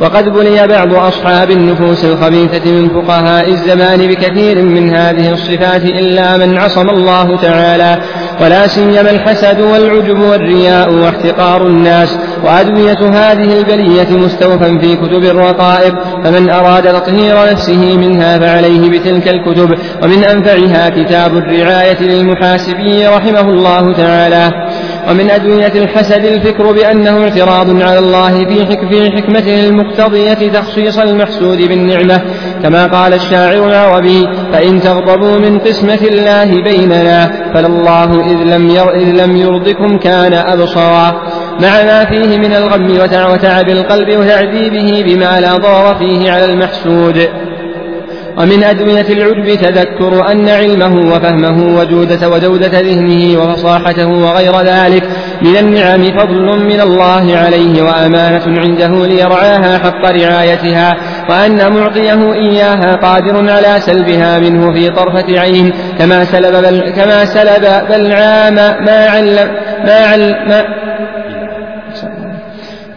وقد 0.00 0.28
بلي 0.28 0.66
بعض 0.66 0.94
أصحاب 0.94 1.50
النفوس 1.50 2.04
الخبيثة 2.04 2.70
من 2.70 2.88
فقهاء 2.88 3.48
الزمان 3.48 4.06
بكثير 4.06 4.62
من 4.62 4.94
هذه 4.94 5.32
الصفات 5.32 5.84
إلا 5.84 6.36
من 6.36 6.58
عصم 6.58 6.90
الله 6.90 7.36
تعالى. 7.36 7.98
ولا 8.42 8.66
سيما 8.66 9.10
الحسد 9.10 9.60
والعجب 9.60 10.20
والرياء 10.20 10.92
واحتقار 10.92 11.66
الناس. 11.66 12.18
وأدوية 12.44 12.98
هذه 13.12 13.58
البلية 13.58 14.16
مستوفى 14.16 14.78
في 14.78 14.96
كتب 14.96 15.24
الرقائب. 15.24 15.94
فمن 16.24 16.50
أراد 16.50 16.82
تطهير 16.82 17.52
نفسه 17.52 17.96
منها 17.96 18.38
فعليه 18.38 18.90
بتلك 18.90 19.28
الكتب. 19.28 19.70
ومن 20.02 20.24
أنفعها 20.24 20.88
كتاب 20.88 21.36
الرعاية 21.36 22.02
للمحاسبي 22.02 23.06
رحمه 23.06 23.48
الله 23.48 23.92
تعالى. 23.92 24.50
ومن 25.10 25.30
أدوية 25.30 25.72
الحسد 25.74 26.24
الفكر 26.24 26.72
بأنه 26.72 27.22
اعتراض 27.22 27.82
على 27.82 27.98
الله 27.98 28.44
في 28.44 28.66
حكمته 29.16 29.68
المقتضية 29.68 30.52
تخصيص 30.52 30.98
المحسود 30.98 31.58
بالنعمة. 31.58 32.20
كما 32.64 32.86
قال 32.86 33.14
الشاعر 33.14 33.68
العربي 33.68 34.28
فإن 34.52 34.80
تغضبوا 34.80 35.38
من 35.38 35.58
قسمة 35.58 35.98
الله 36.02 36.62
بيننا 36.62 37.30
فلله 37.54 38.20
إذ 38.20 38.36
لم, 38.44 38.70
إذ 38.94 39.24
لم 39.24 39.36
يرضكم 39.36 39.98
كان 39.98 40.32
أبصرا. 40.32 41.22
مع 41.60 41.84
ما 41.84 42.04
فيه 42.04 42.38
من 42.38 42.52
الغم 42.52 42.98
وتعب 43.32 43.68
القلب 43.68 44.18
وتعذيبه 44.18 45.04
بما 45.06 45.40
لا 45.40 45.56
ضار 45.56 45.94
فيه 45.94 46.32
على 46.32 46.44
المحسود. 46.44 47.28
ومن 48.38 48.64
أدوية 48.64 49.06
العجب 49.08 49.60
تذكر 49.60 50.32
أن 50.32 50.48
علمه 50.48 51.14
وفهمه 51.14 51.78
وجودة 51.78 52.28
ودودة 52.28 52.80
ذهنه 52.80 53.42
وفصاحته 53.42 54.08
وغير 54.08 54.60
ذلك 54.60 55.08
من 55.42 55.56
النعم 55.56 56.18
فضل 56.18 56.64
من 56.64 56.80
الله 56.80 57.36
عليه 57.36 57.82
وأمانة 57.82 58.60
عنده 58.60 59.06
ليرعاها 59.06 59.78
حق 59.78 60.10
رعايتها. 60.10 60.96
وأن 61.28 61.72
معطيه 61.72 62.32
إياها 62.32 62.96
قادر 62.96 63.50
على 63.50 63.80
سلبها 63.80 64.38
منه 64.38 64.72
في 64.72 64.90
طرفة 64.90 65.40
عين 65.40 65.72
كما 65.98 66.24
سلب 66.24 66.64
بل 66.64 66.90
كما 66.96 67.24
سلب 67.24 67.86
بلعام 67.90 68.54
ما 68.54 69.06
علم 69.08 69.50
ما 69.84 70.06
علم 70.06 70.64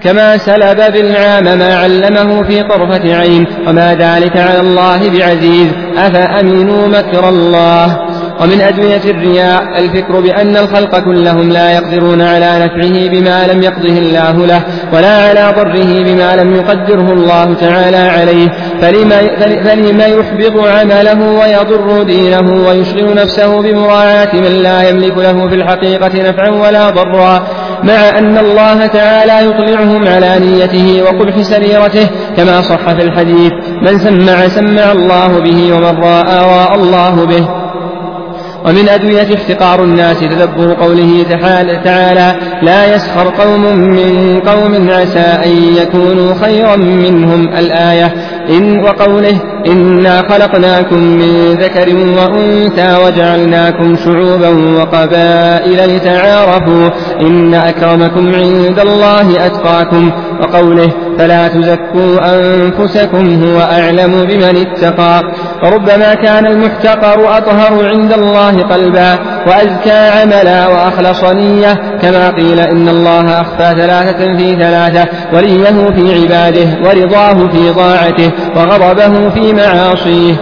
كما 0.03 0.37
سلب 0.37 0.93
بالعام 0.93 1.43
ما 1.43 1.75
علمه 1.75 2.43
في 2.43 2.63
طرفة 2.63 3.15
عين 3.15 3.45
وما 3.67 3.95
ذلك 3.95 4.37
على 4.37 4.59
الله 4.59 5.09
بعزيز 5.09 5.67
أفأمنوا 5.97 6.87
مكر 6.87 7.29
الله؟ 7.29 7.97
ومن 8.41 8.61
أدوية 8.61 9.01
الرياء 9.05 9.63
الفكر 9.77 10.19
بأن 10.19 10.57
الخلق 10.57 10.99
كلهم 10.99 11.49
لا 11.49 11.71
يقدرون 11.71 12.21
على 12.21 12.51
نفعه 12.65 13.09
بما 13.09 13.47
لم 13.47 13.63
يقضه 13.63 13.97
الله 13.97 14.45
له 14.45 14.63
ولا 14.93 15.15
على 15.27 15.53
ضره 15.55 16.03
بما 16.03 16.35
لم 16.35 16.55
يقدره 16.55 17.13
الله 17.13 17.53
تعالى 17.53 17.97
عليه. 17.97 18.47
فلما, 18.81 19.17
فلما 19.63 20.05
يحبط 20.05 20.67
عمله 20.67 21.31
ويضر 21.39 22.03
دينه 22.03 22.67
ويشغل 22.67 23.15
نفسه 23.15 23.61
بمراعاة 23.61 24.35
من 24.35 24.63
لا 24.63 24.89
يملك 24.89 25.17
له 25.17 25.47
في 25.49 25.55
الحقيقة 25.55 26.29
نفعا 26.29 26.49
ولا 26.49 26.89
ضرا 26.89 27.47
مع 27.83 28.17
أن 28.17 28.37
الله 28.37 28.85
تعالى 28.85 29.47
يطلعهم 29.49 30.07
على 30.07 30.39
نيته 30.39 31.03
وقبح 31.03 31.41
سريرته 31.41 32.09
كما 32.37 32.61
صح 32.61 32.93
في 32.93 33.03
الحديث 33.03 33.51
من 33.81 33.99
سمع 33.99 34.47
سمع 34.47 34.91
الله 34.91 35.39
به 35.39 35.73
ومن 35.73 36.03
رأى 36.03 36.39
رأى 36.39 36.75
الله 36.75 37.25
به. 37.25 37.66
ومن 38.67 38.89
أدوية 38.89 39.33
افتقار 39.33 39.83
الناس 39.83 40.19
تدبر 40.19 40.73
قوله 40.73 41.25
تعالى 41.83 42.35
لا 42.61 42.95
يسخر 42.95 43.29
قوم 43.29 43.77
من 43.77 44.39
قوم 44.39 44.89
عسى 44.89 45.19
أن 45.19 45.73
يكونوا 45.81 46.33
خيرا 46.33 46.75
منهم 46.75 47.49
الآية. 47.57 48.13
إن 48.49 48.83
وقوله 48.83 49.39
إنا 49.67 50.21
خلقناكم 50.29 50.97
من 50.97 51.57
ذكر 51.59 51.95
وأنثى 51.95 52.97
وجعلناكم 53.05 53.95
شعوبا 53.95 54.49
وقبائل 54.81 55.95
لتعارفوا 55.95 56.89
إن 57.21 57.53
أكرمكم 57.53 58.35
عند 58.35 58.79
الله 58.79 59.45
أتقاكم. 59.45 60.11
وقوله 60.41 60.89
فلا 61.17 61.47
تزكوا 61.47 62.35
أنفسكم 62.35 63.43
هو 63.43 63.59
أعلم 63.59 64.25
بمن 64.25 64.65
اتقى. 64.67 65.21
وربما 65.63 66.13
كان 66.13 66.45
المحتقر 66.45 67.37
أطهر 67.37 67.89
عند 67.89 68.13
الله 68.13 68.63
قلبا 68.63 69.17
وأزكى 69.47 70.09
عملا 70.21 70.67
وأخلص 70.67 71.23
نية. 71.23 71.73
كما 72.01 72.29
قيل 72.29 72.59
إن 72.59 72.89
الله 72.89 73.41
أخفى 73.41 73.81
ثلاثة 73.81 74.37
في 74.37 74.55
ثلاثة 74.55 75.07
وليه 75.33 75.91
في 75.95 76.23
عباده 76.23 76.67
ورضاه 76.83 77.47
في 77.47 77.73
طاعته 77.73 78.31
وغضبه 78.55 79.29
في 79.29 79.53
معاصيه. 79.53 80.33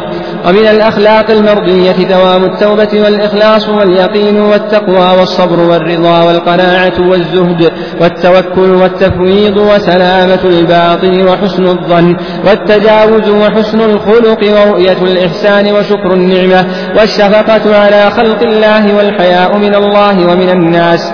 ومن 0.48 0.68
الأخلاق 0.68 1.32
المرضية 1.32 1.92
دوام 1.92 2.44
التوبة 2.44 2.90
والإخلاص 2.94 3.70
واليقين 3.70 4.42
والتقوى 4.42 5.20
والصبر 5.20 5.60
والرضا 5.60 6.24
والقناعة 6.24 7.10
والزهد 7.10 7.72
والتوكل 8.02 8.70
والتفويض 8.70 9.58
وسلامة 9.58 10.40
الباطن 10.46 11.28
وحسن 11.28 11.68
الظن 11.68 12.16
والتجاوز 12.48 13.30
وحسن 13.30 13.82
الخلق 13.82 14.40
ورؤية 14.44 14.98
الإحسان 15.02 15.72
وشكر 15.72 16.14
النعمة 16.14 16.66
والشفقة 16.98 17.78
على 17.78 18.12
خلق 18.12 18.42
الله 18.42 18.96
والحياء 18.96 19.58
من 19.58 19.76
الله 19.76 20.32
ومن 20.32 20.50
الناس 20.50 21.14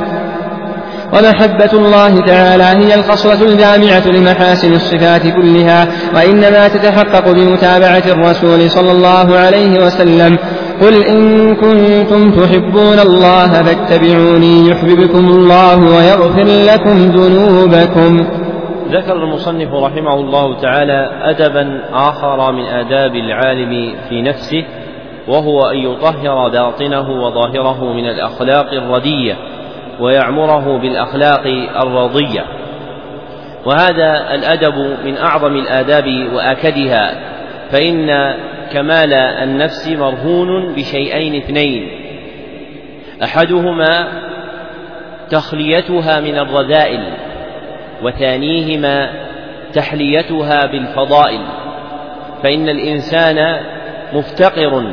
ومحبة 1.13 1.73
الله 1.73 2.25
تعالى 2.25 2.63
هي 2.63 2.95
الخصلة 2.95 3.47
الجامعة 3.47 4.07
لمحاسن 4.07 4.73
الصفات 4.73 5.21
كلها 5.21 5.87
وإنما 6.15 6.67
تتحقق 6.67 7.31
بمتابعة 7.31 8.03
الرسول 8.07 8.69
صلى 8.69 8.91
الله 8.91 9.37
عليه 9.37 9.85
وسلم. 9.85 10.37
قل 10.81 11.03
إن 11.03 11.55
كنتم 11.55 12.31
تحبون 12.31 12.99
الله 12.99 13.63
فاتبعوني 13.63 14.69
يحببكم 14.69 15.29
الله 15.29 15.77
ويغفر 15.77 16.73
لكم 16.73 16.97
ذنوبكم. 16.97 18.27
ذكر 18.91 19.13
المصنف 19.13 19.73
رحمه 19.73 20.13
الله 20.13 20.61
تعالى 20.61 21.09
أدبا 21.23 21.81
آخر 21.93 22.51
من 22.51 22.63
آداب 22.63 23.15
العالم 23.15 23.95
في 24.09 24.21
نفسه 24.21 24.63
وهو 25.27 25.61
أن 25.61 25.77
يطهر 25.77 26.49
باطنه 26.49 27.09
وظاهره 27.09 27.93
من 27.93 28.05
الأخلاق 28.09 28.73
الردية. 28.73 29.37
ويعمره 30.01 30.77
بالأخلاق 30.77 31.45
الرضية. 31.81 32.45
وهذا 33.65 34.35
الأدب 34.35 34.75
من 35.05 35.17
أعظم 35.17 35.55
الآداب 35.55 36.33
وأكدها 36.33 37.15
فإن 37.71 38.33
كمال 38.73 39.13
النفس 39.13 39.87
مرهون 39.87 40.73
بشيئين 40.73 41.35
اثنين. 41.35 41.89
أحدهما 43.23 44.07
تخليتها 45.29 46.19
من 46.19 46.37
الرذائل 46.37 47.03
وثانيهما 48.03 49.09
تحليتها 49.73 50.65
بالفضائل. 50.65 51.41
فإن 52.43 52.69
الإنسان 52.69 53.59
مفتقر 54.13 54.83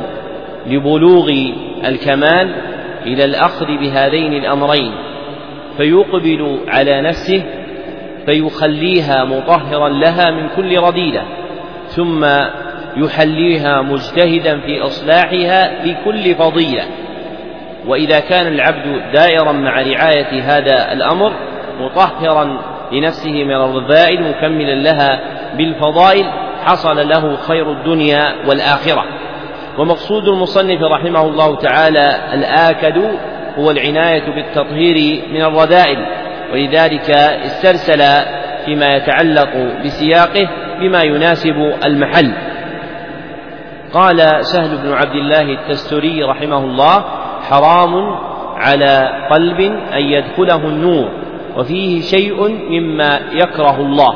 لبلوغ 0.67 1.29
الكمال 1.85 2.55
إلى 3.13 3.25
الأخذ 3.25 3.65
بهذين 3.65 4.33
الأمرين 4.33 4.91
فيقبل 5.77 6.59
على 6.67 7.01
نفسه 7.01 7.43
فيخليها 8.25 9.25
مطهرا 9.25 9.89
لها 9.89 10.31
من 10.31 10.49
كل 10.55 10.79
رذيلة 10.79 11.23
ثم 11.87 12.25
يحليها 12.97 13.81
مجتهدا 13.81 14.59
في 14.59 14.81
إصلاحها 14.81 15.83
بكل 15.83 16.35
فضيلة. 16.35 16.83
وإذا 17.87 18.19
كان 18.19 18.47
العبد 18.47 19.13
دائرا 19.13 19.51
مع 19.51 19.81
رعاية 19.81 20.41
هذا 20.41 20.93
الأمر 20.93 21.33
مطهرا 21.79 22.61
لنفسه 22.91 23.43
من 23.43 23.55
الرذائل 23.55 24.29
مكملا 24.29 24.75
لها 24.75 25.19
بالفضائل 25.57 26.25
حصل 26.65 27.09
له 27.09 27.35
خير 27.35 27.71
الدنيا 27.71 28.35
والآخرة. 28.47 29.05
ومقصود 29.79 30.27
المصنف 30.27 30.81
رحمه 30.81 31.21
الله 31.21 31.55
تعالى 31.55 32.15
الآكد 32.33 32.97
هو 33.57 33.71
العناية 33.71 34.35
بالتطهير 34.35 35.23
من 35.31 35.41
الرذائل 35.41 36.05
ولذلك 36.53 37.09
استرسل 37.45 38.25
فيما 38.65 38.95
يتعلق 38.95 39.49
بسياقه 39.85 40.49
بما 40.79 41.03
يناسب 41.03 41.73
المحل. 41.85 42.33
قال 43.93 44.45
سهل 44.45 44.77
بن 44.77 44.93
عبد 44.93 45.15
الله 45.15 45.41
التستري 45.41 46.23
رحمه 46.23 46.57
الله 46.57 47.03
حرام 47.49 48.15
على 48.55 49.09
قلب 49.31 49.59
أن 49.93 50.01
يدخله 50.01 50.67
النور 50.67 51.09
وفيه 51.57 52.01
شيء 52.01 52.47
مما 52.69 53.19
يكره 53.31 53.79
الله 53.79 54.15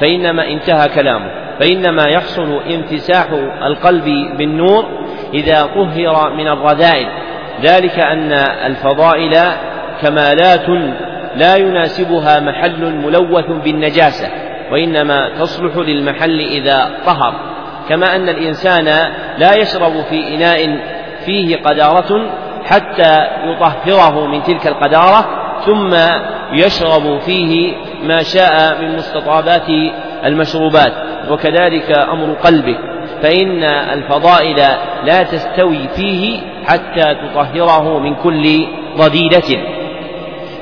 فإنما 0.00 0.48
انتهى 0.48 0.88
كلامه. 0.88 1.39
فإنما 1.60 2.08
يحصل 2.08 2.62
انفساح 2.62 3.26
القلب 3.62 4.04
بالنور 4.38 4.84
إذا 5.34 5.62
طهر 5.62 6.34
من 6.34 6.48
الرذائل. 6.48 7.08
ذلك 7.62 7.98
أن 7.98 8.32
الفضائل 8.66 9.32
كمالات 10.02 10.68
لا 11.36 11.56
يناسبها 11.56 12.40
محل 12.40 12.94
ملوث 12.94 13.46
بالنجاسة 13.64 14.28
وإنما 14.72 15.28
تصلح 15.38 15.76
للمحل 15.76 16.40
إذا 16.40 16.90
طهر. 17.06 17.34
كما 17.88 18.16
أن 18.16 18.28
الإنسان 18.28 18.84
لا 19.38 19.54
يشرب 19.56 20.04
في 20.10 20.34
إناء 20.34 20.78
فيه 21.24 21.56
قدارة 21.56 22.30
حتى 22.64 23.26
يطهره 23.44 24.26
من 24.26 24.42
تلك 24.42 24.66
القدارة 24.66 25.28
ثم 25.66 25.96
يشرب 26.52 27.18
فيه 27.18 27.74
ما 28.02 28.22
شاء 28.22 28.82
من 28.82 28.96
مستطابات 28.96 29.68
المشروبات. 30.24 31.09
وكذلك 31.30 31.98
أمر 31.98 32.32
قلبك 32.32 32.78
فإن 33.22 33.64
الفضائل 33.64 34.56
لا 35.04 35.22
تستوي 35.22 35.88
فيه 35.88 36.40
حتى 36.66 37.14
تطهره 37.14 37.98
من 37.98 38.14
كل 38.14 38.66
رذيلة 38.98 39.64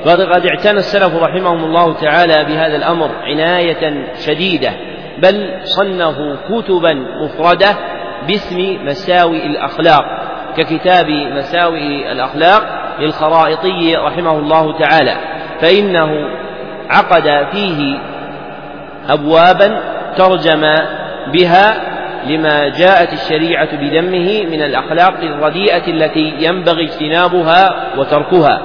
وقد 0.06 0.46
اعتنى 0.46 0.78
السلف 0.78 1.14
رحمهم 1.14 1.64
الله 1.64 1.92
تعالى 1.92 2.44
بهذا 2.44 2.76
الأمر 2.76 3.10
عناية 3.22 4.04
شديدة 4.26 4.70
بل 5.18 5.60
صنفوا 5.64 6.36
كتبا 6.48 6.94
مفردة 6.94 7.76
باسم 8.26 8.86
مساوئ 8.86 9.46
الأخلاق 9.46 10.04
ككتاب 10.56 11.06
مساوئ 11.08 12.12
الأخلاق 12.12 12.62
للخرائطي 13.00 13.96
رحمه 13.96 14.38
الله 14.38 14.78
تعالى 14.78 15.16
فإنه 15.60 16.28
عقد 16.90 17.46
فيه 17.52 17.98
أبوابا 19.08 19.97
ترجم 20.18 20.60
بها 21.32 21.98
لما 22.26 22.68
جاءت 22.68 23.12
الشريعة 23.12 23.76
بذمه 23.76 24.46
من 24.46 24.62
الأخلاق 24.62 25.20
الرديئة 25.22 25.86
التي 25.90 26.34
ينبغي 26.40 26.84
اجتنابها 26.84 27.74
وتركها. 27.98 28.60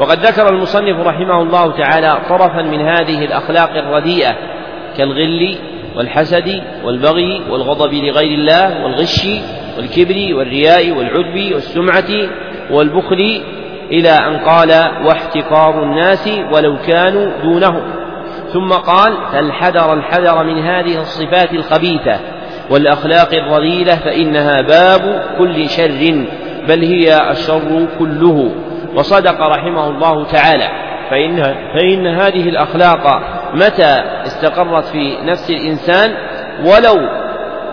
وقد 0.00 0.18
ذكر 0.18 0.48
المصنف 0.48 1.06
رحمه 1.06 1.42
الله 1.42 1.72
تعالى 1.72 2.18
طرفا 2.28 2.62
من 2.62 2.80
هذه 2.80 3.24
الأخلاق 3.24 3.70
الرديئة 3.70 4.34
كالغل 4.96 5.58
والحسد 5.96 6.62
والبغي 6.84 7.42
والغضب 7.50 7.94
لغير 7.94 8.38
الله 8.38 8.84
والغش 8.84 9.26
والكبر 9.76 10.34
والرياء 10.34 10.90
والعجب 10.90 11.54
والسمعة 11.54 12.28
والبخل 12.70 13.42
إلى 13.92 14.10
أن 14.10 14.36
قال 14.38 14.70
واحتقار 15.04 15.82
الناس 15.82 16.30
ولو 16.52 16.76
كانوا 16.86 17.30
دونهم. 17.42 18.03
ثم 18.54 18.68
قال 18.72 19.16
فالحذر 19.32 19.92
الحذر 19.92 20.44
من 20.44 20.58
هذه 20.58 21.00
الصفات 21.00 21.52
الخبيثة 21.52 22.20
والأخلاق 22.70 23.34
الرذيلة 23.34 23.96
فإنها 23.96 24.60
باب 24.60 25.22
كل 25.38 25.68
شر 25.68 26.26
بل 26.68 26.82
هي 26.84 27.30
الشر 27.30 27.86
كله. 27.98 28.50
وصدق 28.94 29.40
رحمه 29.40 29.88
الله 29.88 30.24
تعالى. 30.24 30.68
فإن, 31.10 31.42
فإن 31.74 32.06
هذه 32.06 32.48
الأخلاق 32.48 33.22
متى 33.54 34.02
استقرت 34.26 34.84
في 34.84 35.16
نفس 35.24 35.50
الإنسان؟ 35.50 36.14
ولو 36.64 37.08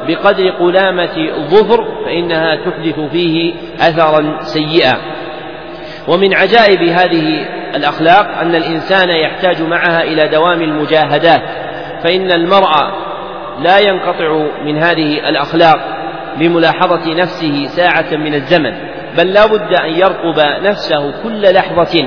بقدر 0.07 0.49
قلامة 0.49 1.17
الظفر 1.37 1.85
فإنها 2.05 2.55
تحدث 2.55 2.99
فيه 3.11 3.53
أثرا 3.79 4.37
سيئا. 4.41 4.97
ومن 6.07 6.33
عجائب 6.33 6.81
هذه 6.81 7.45
الأخلاق 7.75 8.27
أن 8.41 8.55
الإنسان 8.55 9.09
يحتاج 9.09 9.61
معها 9.61 10.03
إلى 10.03 10.27
دوام 10.27 10.61
المجاهدات 10.61 11.41
فإن 12.03 12.31
المرء 12.31 12.71
لا 13.59 13.79
ينقطع 13.79 14.45
من 14.65 14.77
هذه 14.77 15.29
الأخلاق 15.29 15.77
لملاحظة 16.37 17.13
نفسه 17.13 17.65
ساعة 17.67 18.17
من 18.17 18.33
الزمن 18.33 18.73
بل 19.17 19.33
لا 19.33 19.45
بد 19.45 19.73
أن 19.73 19.89
يرقب 19.89 20.63
نفسه 20.63 21.23
كل 21.23 21.41
لحظة 21.53 22.05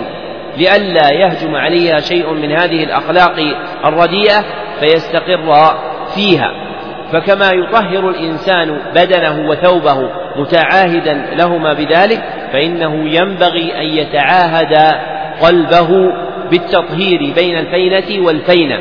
لئلا 0.57 1.13
يهجم 1.13 1.55
عليها 1.55 2.01
شيء 2.01 2.33
من 2.33 2.53
هذه 2.53 2.85
الأخلاق 2.85 3.37
الرديئة 3.85 4.45
فيستقر 4.81 5.77
فيها. 6.15 6.65
فكما 7.13 7.47
يطهر 7.53 8.09
الإنسان 8.11 8.81
بدنه 8.95 9.49
وثوبه 9.51 10.11
متعاهدا 10.37 11.13
لهما 11.37 11.73
بذلك 11.73 12.23
فإنه 12.53 13.09
ينبغي 13.09 13.75
أن 13.77 13.87
يتعاهد 13.87 14.95
قلبه 15.43 15.89
بالتطهير 16.51 17.33
بين 17.35 17.59
الفينة 17.59 18.27
والفينة 18.27 18.81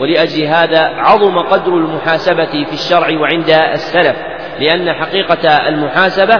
ولأجل 0.00 0.44
هذا 0.44 0.80
عظم 0.80 1.38
قدر 1.38 1.72
المحاسبة 1.72 2.64
في 2.64 2.72
الشرع 2.72 3.20
وعند 3.20 3.50
السلف 3.50 4.16
لأن 4.60 4.92
حقيقة 4.92 5.68
المحاسبة 5.68 6.34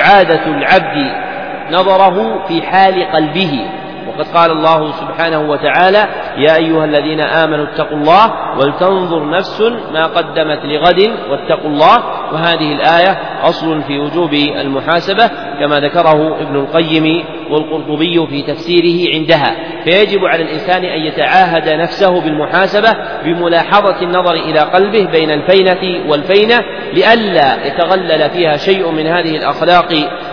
إعادة 0.00 0.46
العبد 0.46 1.26
نظره 1.70 2.46
في 2.48 2.62
حال 2.62 3.12
قلبه. 3.12 3.66
وقد 4.06 4.26
قال 4.34 4.50
الله 4.50 4.92
سبحانه 4.92 5.40
وتعالى 5.40 6.06
يا 6.38 6.56
أيها 6.56 6.84
الذين 6.84 7.20
آمنوا 7.20 7.64
اتقوا 7.64 7.96
الله 7.96 8.32
ولتنظر 8.58 9.30
نفس 9.30 9.60
ما 9.92 10.06
قدمت 10.06 10.64
لغد 10.64 11.10
واتقوا 11.30 11.70
الله 11.70 11.96
وهذه 12.32 12.72
الآية 12.72 13.18
أصل 13.42 13.82
في 13.82 13.98
وجوب 13.98 14.32
المحاسبة 14.34 15.30
كما 15.60 15.80
ذكره 15.80 16.40
ابن 16.40 16.56
القيم 16.56 17.24
والقرطبي 17.50 18.26
في 18.26 18.42
تفسيره 18.42 19.14
عندها. 19.14 19.56
فيجب 19.84 20.24
على 20.24 20.42
الإنسان 20.42 20.84
أن 20.84 21.00
يتعاهد 21.00 21.68
نفسه 21.68 22.20
بالمحاسبة 22.20 22.96
بملاحظة 23.24 24.02
النظر 24.02 24.34
إلى 24.34 24.60
قلبه 24.60 25.10
بين 25.12 25.30
الفينة 25.30 26.10
والفينة 26.10 26.58
لئلا 26.92 27.66
يتغلل 27.66 28.30
فيها 28.30 28.56
شيء 28.56 28.90
من 28.90 29.06
هذه 29.06 29.36
الأخلاق 29.36 29.92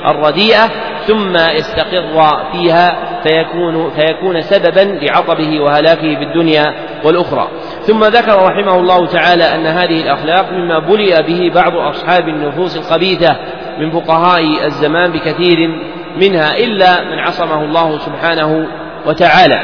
الرديئة 0.10 0.70
ثم 1.08 1.36
يستقر 1.36 2.52
فيها 2.52 3.14
فيكون 3.24 3.90
فيكون 3.90 4.42
سببا 4.42 5.00
لعطبه 5.06 5.60
وهلاكه 5.62 6.16
في 6.16 6.24
الدنيا 6.24 6.74
والأخرى. 7.04 7.48
ثم 7.82 8.04
ذكر 8.04 8.36
رحمه 8.36 8.76
الله 8.76 9.08
تعالى 9.08 9.44
أن 9.44 9.66
هذه 9.66 10.02
الأخلاق 10.02 10.52
مما 10.52 10.80
بلي 10.80 11.24
به 11.28 11.52
بعض 11.56 11.76
أصحاب 11.76 12.28
النفوس 12.28 12.78
الخبيثة 12.78 13.36
من 13.80 13.92
فقهاء 13.92 14.66
الزمان 14.66 15.12
بكثير 15.12 15.58
منها 16.18 16.58
إلا 16.58 17.04
من 17.04 17.20
عصمه 17.20 17.64
الله 17.64 17.98
سبحانه 18.00 18.68
وتعالى. 19.06 19.60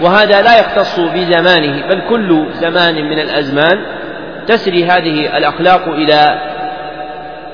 وهذا 0.00 0.42
لا 0.42 0.60
يختص 0.60 1.00
بزمانه 1.00 1.86
بل 1.88 2.02
كل 2.08 2.46
زمان 2.52 2.94
من 2.94 3.18
الأزمان 3.18 3.78
تسري 4.46 4.84
هذه 4.84 5.36
الأخلاق 5.36 5.88
إلى 5.88 6.38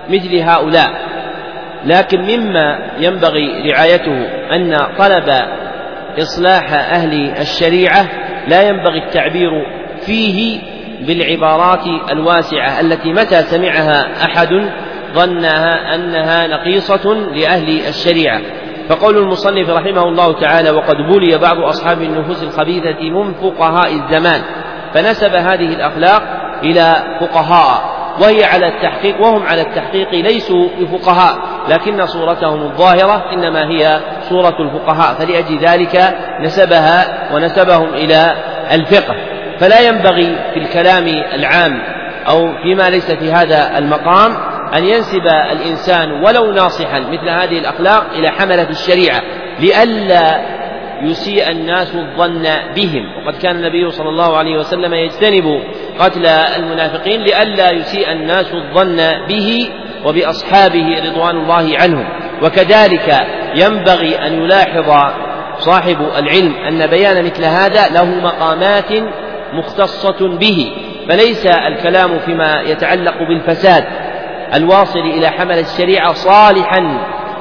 مثل 0.08 0.36
هؤلاء. 0.36 1.08
لكن 1.84 2.20
مما 2.20 2.78
ينبغي 2.98 3.72
رعايته 3.72 4.26
أن 4.54 4.76
طلب 4.98 5.42
إصلاح 6.18 6.72
أهل 6.72 7.32
الشريعة 7.40 8.06
لا 8.48 8.68
ينبغي 8.68 8.98
التعبير 8.98 9.50
فيه 10.06 10.60
بالعبارات 11.00 11.86
الواسعة 12.10 12.80
التي 12.80 13.12
متى 13.12 13.42
سمعها 13.42 14.24
أحد 14.24 14.70
ظنها 15.14 15.94
أنها 15.94 16.46
نقيصة 16.46 17.14
لأهل 17.14 17.86
الشريعة. 17.88 18.40
فقول 18.88 19.16
المصنف 19.16 19.70
رحمه 19.70 20.02
الله 20.02 20.40
تعالى 20.40 20.70
وقد 20.70 20.96
بلي 20.96 21.38
بعض 21.38 21.58
أصحاب 21.58 22.02
النفوس 22.02 22.42
الخبيثة 22.42 23.10
من 23.10 23.34
فقهاء 23.34 23.92
الزمان 23.92 24.40
فنسب 24.94 25.34
هذه 25.34 25.74
الأخلاق 25.74 26.22
إلى 26.62 26.96
فقهاء 27.20 27.98
وهي 28.20 28.44
على 28.44 28.68
التحقيق 28.68 29.20
وهم 29.20 29.42
على 29.42 29.62
التحقيق 29.62 30.10
ليسوا 30.10 30.68
بفقهاء 30.80 31.38
لكن 31.68 32.06
صورتهم 32.06 32.62
الظاهرة 32.62 33.32
إنما 33.32 33.68
هي 33.70 34.00
صورة 34.28 34.56
الفقهاء. 34.60 35.14
فلأجل 35.14 35.58
ذلك 35.58 36.16
نسبها 36.40 37.28
ونسبهم 37.34 37.88
إلى 37.94 38.34
الفقه. 38.72 39.14
فلا 39.60 39.80
ينبغي 39.80 40.36
في 40.54 40.58
الكلام 40.58 41.06
العام 41.34 41.82
أو 42.28 42.52
فيما 42.62 42.90
ليس 42.90 43.10
في 43.10 43.32
هذا 43.32 43.78
المقام 43.78 44.47
أن 44.76 44.84
ينسب 44.84 45.26
الإنسان 45.52 46.12
ولو 46.12 46.52
ناصحا 46.52 47.00
مثل 47.00 47.28
هذه 47.28 47.58
الأخلاق 47.58 48.06
إلى 48.12 48.28
حملة 48.28 48.70
الشريعة 48.70 49.22
لئلا 49.60 50.40
يسيء 51.02 51.50
الناس 51.50 51.94
الظن 51.94 52.42
بهم. 52.76 53.04
وقد 53.16 53.38
كان 53.42 53.56
النبي 53.56 53.90
صلى 53.90 54.08
الله 54.08 54.36
عليه 54.36 54.58
وسلم 54.58 54.94
يجتنب 54.94 55.62
قتل 55.98 56.26
المنافقين 56.26 57.20
لئلا 57.20 57.70
يسيء 57.70 58.12
الناس 58.12 58.46
الظن 58.54 59.26
به 59.28 59.70
وبأصحابه 60.04 61.02
رضوان 61.06 61.36
الله 61.36 61.78
عنهم. 61.78 62.08
وكذلك 62.42 63.26
ينبغي 63.54 64.26
أن 64.26 64.32
يلاحظ 64.42 65.12
صاحب 65.58 65.96
العلم 66.18 66.54
أن 66.54 66.86
بيان 66.86 67.24
مثل 67.24 67.44
هذا 67.44 67.88
له 67.88 68.04
مقامات 68.04 68.92
مختصة 69.52 70.28
به 70.28 70.72
فليس 71.08 71.46
الكلام 71.46 72.18
فيما 72.18 72.60
يتعلق 72.60 73.18
بالفساد. 73.28 73.84
الواصل 74.54 74.98
إلى 74.98 75.28
حمل 75.28 75.58
الشريعة 75.58 76.12
صالحا 76.12 76.98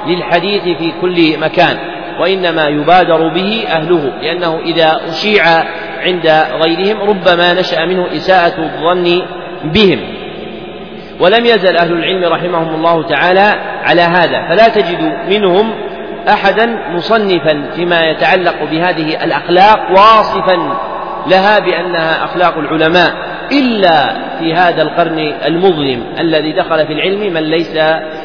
للحديث 0.08 0.64
في 0.64 0.92
كل 1.02 1.40
مكان 1.40 1.78
وإنما 2.20 2.64
يبادر 2.68 3.28
به 3.28 3.66
أهله 3.68 4.12
لأنه 4.22 4.60
إذا 4.60 5.02
أشيع 5.10 5.44
عند 6.00 6.28
غيرهم 6.64 7.10
ربما 7.10 7.54
نشأ 7.54 7.86
منه 7.86 8.08
إساءة 8.16 8.60
الظن 8.60 9.22
بهم. 9.64 10.00
ولم 11.20 11.46
يزل 11.46 11.78
أهل 11.78 11.94
العلم 11.94 12.34
رحمهم 12.34 12.76
الله 12.76 13.04
تعالى 13.04 13.54
على 13.84 14.02
هذا 14.02 14.48
فلا 14.50 14.68
تجد 14.68 15.14
منهم 15.30 15.74
أحدا 16.30 16.80
مصنفا 16.92 17.72
فيما 17.76 18.02
يتعلق 18.02 18.64
بهذه 18.72 19.24
الأخلاق 19.24 19.92
واصفا 19.92 20.78
لها 21.28 21.60
بأنها 21.60 22.24
أخلاق 22.24 22.58
العلماء. 22.58 23.14
إلا 23.52 24.14
في 24.40 24.54
هذا 24.54 24.82
القرن 24.82 25.20
المظلم 25.46 26.04
الذي 26.20 26.54
دخل 26.54 26.88
في 26.88 26.94
العلم 26.94 27.34
من 27.34 27.44
ليس 27.44 27.76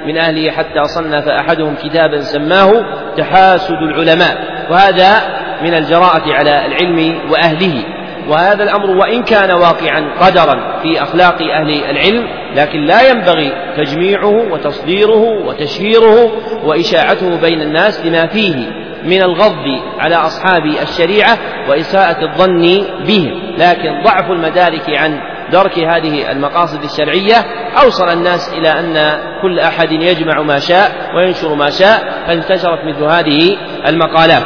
من 0.07 0.19
أهله 0.19 0.51
حتى 0.51 0.85
صنف 0.85 1.29
أحدهم 1.29 1.75
كتابا 1.75 2.21
سماه 2.21 2.73
تحاسد 3.17 3.83
العلماء 3.83 4.37
وهذا 4.71 5.21
من 5.63 5.75
الجراءة 5.75 6.33
على 6.33 6.67
العلم 6.67 7.31
وأهله. 7.31 7.85
وهذا 8.29 8.63
الأمر 8.63 8.91
وإن 8.91 9.23
كان 9.23 9.51
واقعا 9.51 10.15
قدرا 10.21 10.81
في 10.83 11.03
أخلاق 11.03 11.43
أهل 11.43 11.85
العلم 11.91 12.27
لكن 12.57 12.85
لا 12.85 13.11
ينبغي 13.11 13.53
تجميعه 13.77 14.53
وتصديره 14.53 15.47
وتشهيره 15.47 16.33
وإشاعته 16.65 17.41
بين 17.41 17.61
الناس 17.63 18.07
لما 18.07 18.27
فيه. 18.27 18.82
من 19.05 19.23
الغض 19.23 19.81
على 19.99 20.15
أصحاب 20.15 20.67
الشريعة 20.67 21.39
وإساءة 21.69 22.25
الظن 22.25 22.85
بهم. 23.07 23.55
لكن 23.59 24.03
ضعف 24.05 24.31
المدارك 24.31 24.91
عن 24.99 25.21
درك 25.53 25.79
هذه 25.79 26.33
المقاصد 26.33 26.85
الشرعية 26.85 27.37
أوصل 27.85 28.09
الناس 28.09 28.53
إلى 28.53 28.69
أن 28.69 29.19
كل 29.43 29.59
أحد 29.59 29.93
يجمع 29.93 30.43
ما 30.43 30.59
شاء 30.59 30.93
وينشر 31.17 31.55
ما 31.55 31.71
شاء 31.71 32.25
فانتشرت 32.27 32.85
مثل 32.85 33.05
هذه 33.05 33.57
المقالات. 33.89 34.45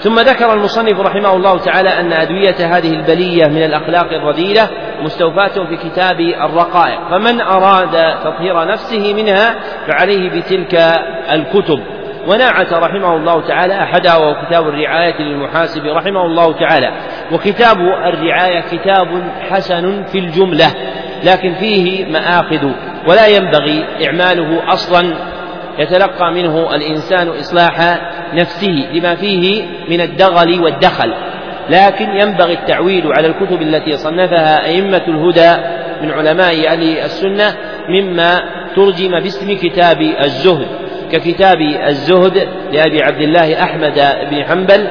ثم 0.00 0.20
ذكر 0.20 0.52
المصنف 0.52 1.00
رحمه 1.00 1.36
الله 1.36 1.58
تعالى 1.58 1.88
أن 2.00 2.12
أدوية 2.12 2.76
هذه 2.76 2.92
البلية 2.92 3.46
من 3.48 3.62
الأخلاق 3.64 4.12
الرذيلة 4.12 4.68
مستوفاة 5.02 5.66
في 5.68 5.76
كتاب 5.76 6.20
الرقائق. 6.20 6.98
فمن 7.10 7.40
أراد 7.40 8.16
تطهير 8.24 8.64
نفسه 8.64 9.14
منها 9.14 9.54
فعليه 9.88 10.30
بتلك 10.30 10.74
الكتب. 11.32 11.80
وناعت 12.28 12.72
رحمه 12.72 13.16
الله 13.16 13.48
تعالى 13.48 13.82
أحدها 13.82 14.16
وهو 14.16 14.46
كتاب 14.46 14.68
الرعاية 14.68 15.22
للمحاسب 15.22 15.86
رحمه 15.86 16.26
الله 16.26 16.52
تعالى. 16.52 16.92
وكتاب 17.32 17.76
الرعاية 17.80 18.60
كتاب 18.60 19.08
حسن 19.50 20.04
في 20.04 20.18
الجملة 20.18 20.66
لكن 21.24 21.54
فيه 21.54 22.06
مآخذ 22.06 22.70
ولا 23.08 23.26
ينبغي 23.26 23.84
إعماله 24.06 24.72
أصلا. 24.72 25.14
يتلقى 25.78 26.32
منه 26.32 26.74
الإنسان 26.74 27.28
إصلاح 27.28 27.98
نفسه 28.34 28.88
لما 28.92 29.14
فيه 29.14 29.62
من 29.88 30.00
الدغل 30.00 30.60
والدخل. 30.60 31.14
لكن 31.70 32.08
ينبغي 32.10 32.52
التعويل 32.52 33.12
على 33.12 33.26
الكتب 33.26 33.62
التي 33.62 33.96
صنفها 33.96 34.66
أئمة 34.66 35.02
الهدى 35.08 35.62
من 36.02 36.10
علماء 36.10 36.68
أهل 36.68 36.98
السنة 36.98 37.54
مما 37.88 38.42
ترجم 38.76 39.20
باسم 39.20 39.56
كتاب 39.56 40.00
الزهد. 40.00 40.87
ككتاب 41.12 41.60
الزهد 41.86 42.48
لأبي 42.72 43.02
عبد 43.02 43.20
الله 43.20 43.62
أحمد 43.62 43.94
بن 44.30 44.44
حنبل 44.44 44.88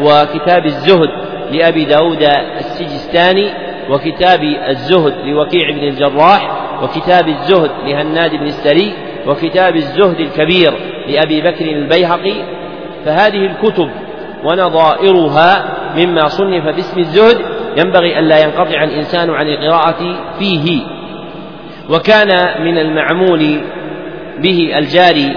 وكتاب 0.00 0.66
الزهد 0.66 1.08
لأبي 1.52 1.84
داود 1.84 2.22
السجستاني 2.58 3.50
وكتاب 3.90 4.42
الزهد 4.68 5.14
لوكيع 5.24 5.70
بن 5.70 5.88
الجراح 5.88 6.68
وكتاب 6.82 7.28
الزهد 7.28 7.70
لهناد 7.86 8.30
بن 8.30 8.46
السري 8.46 8.92
وكتاب 9.26 9.76
الزهد 9.76 10.20
الكبير 10.20 10.74
لأبي 11.08 11.40
بكر 11.40 11.64
البيهقي 11.64 12.34
فهذه 13.04 13.46
الكتب 13.46 13.90
ونظائرها 14.44 15.74
مما 15.96 16.28
صنف 16.28 16.64
باسم 16.64 17.00
الزهد 17.00 17.38
ينبغي 17.76 18.18
ألا 18.18 18.42
ينقطع 18.42 18.84
الإنسان 18.84 19.30
عن 19.30 19.48
القراءة 19.48 20.18
فيه. 20.38 20.80
وكان 21.90 22.62
من 22.64 22.78
المعمول 22.78 23.60
به 24.38 24.78
الجاري 24.78 25.36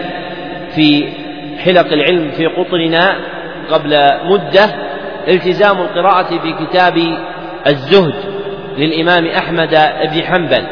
في 0.76 1.14
حلق 1.66 1.94
العلم 1.94 2.32
في 2.32 2.46
قطرنا 2.46 3.16
قبل 3.72 4.10
مدة 4.26 4.66
التزام 5.28 5.82
القراءة 5.82 6.40
في 6.40 6.66
كتاب 6.66 6.98
الزهد 7.68 8.14
للإمام 8.78 9.26
أحمد 9.26 9.70
بن 10.14 10.24
حنبل 10.24 10.64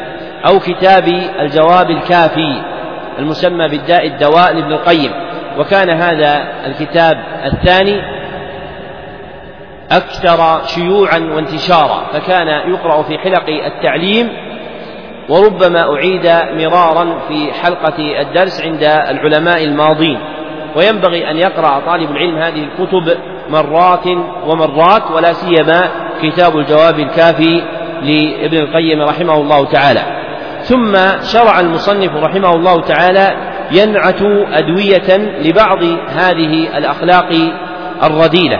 أو 0.46 0.58
كتاب 0.58 1.08
الجواب 1.40 1.90
الكافي 1.90 2.62
المسمى 3.18 3.68
بالداء 3.68 4.06
الدواء 4.06 4.52
لابن 4.52 4.72
القيم. 4.72 5.10
وكان 5.58 5.90
هذا 5.90 6.44
الكتاب 6.66 7.18
الثاني 7.44 8.00
أكثر 9.92 10.66
شيوعا 10.66 11.18
وانتشارا 11.18 12.06
فكان 12.12 12.48
يقرأ 12.70 13.02
في 13.02 13.18
حلق 13.18 13.48
التعليم 13.48 14.28
وربما 15.30 15.94
أعيد 15.94 16.26
مرارا 16.60 17.18
في 17.28 17.52
حلقة 17.52 18.20
الدرس 18.20 18.62
عند 18.62 18.82
العلماء 18.84 19.64
الماضين. 19.64 20.18
وينبغي 20.76 21.30
أن 21.30 21.36
يقرأ 21.36 21.80
طالب 21.86 22.10
العلم 22.10 22.38
هذه 22.38 22.64
الكتب 22.64 23.18
مرات 23.48 24.06
ومرات 24.46 25.10
ولا 25.10 25.32
سيما 25.32 25.88
كتاب 26.22 26.56
الجواب 26.56 26.98
الكافي 26.98 27.62
لابن 28.02 28.56
القيم 28.56 29.02
رحمه 29.02 29.34
الله 29.34 29.64
تعالى. 29.64 30.00
ثم 30.62 30.96
شرع 31.22 31.60
المصنف 31.60 32.16
رحمه 32.16 32.54
الله 32.54 32.80
تعالى 32.80 33.36
ينعت 33.72 34.22
أدوية 34.52 35.16
لبعض 35.42 35.82
هذه 36.08 36.78
الأخلاق 36.78 37.28
الرذيلة 38.02 38.58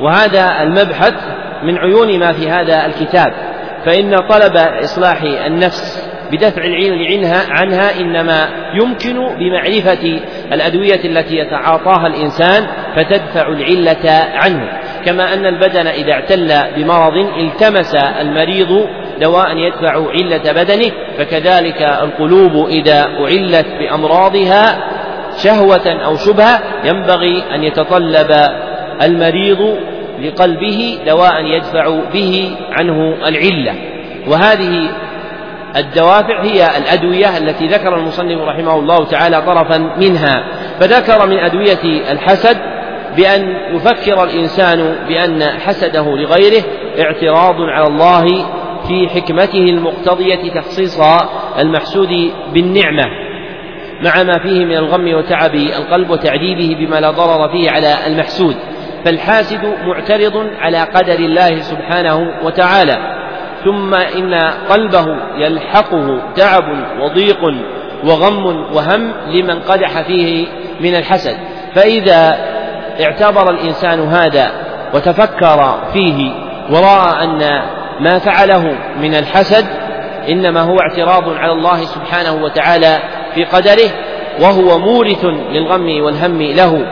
وهذا 0.00 0.62
المبحث 0.62 1.14
من 1.62 1.78
عيون 1.78 2.18
ما 2.18 2.32
في 2.32 2.50
هذا 2.50 2.86
الكتاب. 2.86 3.49
فإن 3.86 4.16
طلب 4.16 4.56
إصلاح 4.56 5.22
النفس 5.22 6.10
بدفع 6.32 6.62
العلم 6.64 6.98
عنها 7.12 7.42
عنها 7.50 8.00
إنما 8.00 8.48
يمكن 8.74 9.36
بمعرفة 9.36 10.20
الأدوية 10.52 11.04
التي 11.04 11.36
يتعاطاها 11.36 12.06
الإنسان 12.06 12.66
فتدفع 12.96 13.48
العلة 13.48 14.28
عنه. 14.34 14.68
كما 15.04 15.34
أن 15.34 15.46
البدن 15.46 15.86
إذا 15.86 16.12
اعتل 16.12 16.52
بمرض 16.76 17.16
التمس 17.16 17.94
المريض 17.94 18.88
دواء 19.20 19.56
يدفع 19.56 20.10
علة 20.10 20.52
بدنه 20.52 20.92
فكذلك 21.18 21.82
القلوب 21.82 22.68
إذا 22.68 23.02
أعلت 23.02 23.66
بأمراضها 23.78 24.78
شهوة 25.42 26.04
أو 26.04 26.16
شبهة 26.16 26.60
ينبغي 26.84 27.42
أن 27.54 27.64
يتطلب 27.64 28.30
المريض 29.02 29.78
لقلبه 30.20 30.98
دواء 31.06 31.44
يدفع 31.44 32.00
به 32.12 32.50
عنه 32.72 33.28
العلة. 33.28 33.74
وهذه 34.28 34.90
الدوافع 35.76 36.42
هي 36.42 36.66
الأدوية 36.78 37.38
التي 37.38 37.66
ذكر 37.66 37.96
المصنف 37.96 38.40
رحمه 38.40 38.78
الله 38.78 39.04
تعالى 39.04 39.42
طرفا 39.42 39.78
منها. 39.78 40.44
فذكر 40.80 41.28
من 41.28 41.38
أدوية 41.38 42.12
الحسد 42.12 42.56
بأن 43.16 43.56
يفكر 43.74 44.24
الإنسان 44.24 44.96
بأن 45.08 45.42
حسده 45.42 46.16
لغيره 46.16 46.62
اعتراض 47.00 47.54
على 47.60 47.86
الله 47.86 48.24
في 48.88 49.08
حكمته 49.08 49.58
المقتضية 49.58 50.50
تخصيص 50.50 51.00
المحسود 51.58 52.32
بالنعمة 52.54 53.04
مع 54.04 54.22
ما 54.22 54.38
فيه 54.42 54.64
من 54.64 54.76
الغم 54.76 55.14
وتعب 55.14 55.54
القلب 55.54 56.10
وتعذيبه 56.10 56.76
بما 56.78 57.00
لا 57.00 57.10
ضرر 57.10 57.48
فيه 57.48 57.70
على 57.70 58.06
المحسود. 58.06 58.56
فالحاسد 59.04 59.74
معترض 59.84 60.46
على 60.60 60.80
قدر 60.80 61.14
الله 61.14 61.60
سبحانه 61.60 62.30
وتعالى 62.44 62.96
ثم 63.64 63.94
إن 63.94 64.34
قلبه 64.70 65.06
يلحقه 65.36 66.18
تعب 66.36 66.64
وضيق 67.00 67.44
وغم 68.04 68.46
وهم 68.46 69.12
لمن 69.26 69.60
قدح 69.60 70.02
فيه 70.02 70.46
من 70.80 70.94
الحسد. 70.94 71.36
فإذا 71.74 72.38
اعتبر 73.00 73.50
الإنسان 73.50 74.00
هذا 74.00 74.50
وتفكر 74.94 75.80
فيه 75.92 76.32
ورأى 76.70 77.24
أن 77.24 77.62
ما 78.00 78.18
فعله 78.18 78.76
من 79.00 79.14
الحسد 79.14 79.66
إنما 80.28 80.60
هو 80.60 80.76
اعتراض 80.80 81.28
على 81.28 81.52
الله 81.52 81.84
سبحانه 81.84 82.44
وتعالى 82.44 82.98
في 83.34 83.44
قدره 83.44 83.90
وهو 84.40 84.78
مورث 84.78 85.24
للغم 85.24 86.04
والهم 86.04 86.42
له 86.42 86.86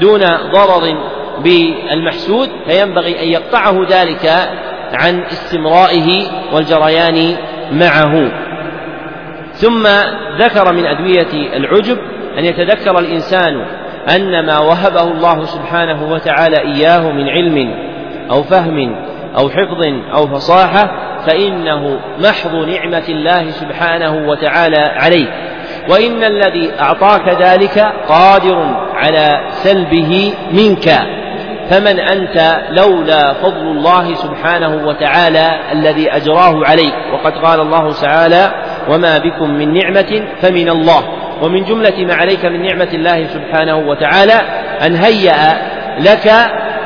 دون 0.00 0.20
ضرر 0.52 0.96
بالمحسود 1.42 2.48
فينبغي 2.66 3.22
أن 3.22 3.28
يقطعه 3.28 3.86
ذلك 3.90 4.26
عن 4.92 5.22
استمرائه 5.22 6.26
والجريان 6.52 7.36
معه. 7.72 8.30
ثم 9.52 9.86
ذكر 10.38 10.72
من 10.72 10.86
أدوية 10.86 11.56
العجب 11.56 11.98
أن 12.38 12.44
يتذكر 12.44 12.98
الإنسان 12.98 13.64
أن 14.16 14.46
ما 14.46 14.58
وهبه 14.58 15.02
الله 15.02 15.44
سبحانه 15.44 16.12
وتعالى 16.12 16.60
إياه 16.60 17.12
من 17.12 17.28
علم 17.28 17.74
أو 18.30 18.42
فهم 18.42 18.96
أو 19.38 19.50
حفظ 19.50 19.84
أو 20.14 20.26
فصاحة 20.26 20.90
فإنه 21.26 22.00
محض 22.18 22.54
نعمة 22.54 23.04
الله 23.08 23.50
سبحانه 23.50 24.28
وتعالى 24.28 24.80
عليك 24.80 25.32
وإن 25.88 26.24
الذي 26.24 26.72
أعطاك 26.80 27.28
ذلك 27.28 27.78
قادر 28.08 28.86
على 28.94 29.40
سلبه 29.50 30.34
منك. 30.52 31.19
فمن 31.70 32.00
أنت 32.00 32.58
لولا 32.70 33.32
فضل 33.32 33.66
الله 33.66 34.14
سبحانه 34.14 34.86
وتعالى 34.86 35.72
الذي 35.72 36.10
أجراه 36.10 36.66
عليك. 36.66 36.94
وقد 37.12 37.32
قال 37.32 37.60
الله 37.60 37.92
تعالى 37.92 38.50
وما 38.88 39.18
بكم 39.18 39.50
من 39.50 39.72
نعمة 39.72 40.22
فمن 40.42 40.68
الله. 40.68 41.02
ومن 41.42 41.64
جملة 41.64 42.04
ما 42.04 42.14
عليك 42.14 42.44
من 42.44 42.62
نعمة 42.62 42.88
الله 42.94 43.26
سبحانه 43.26 43.76
وتعالى 43.76 44.40
أن 44.86 44.94
هيأ 44.94 45.70
لك 45.98 46.32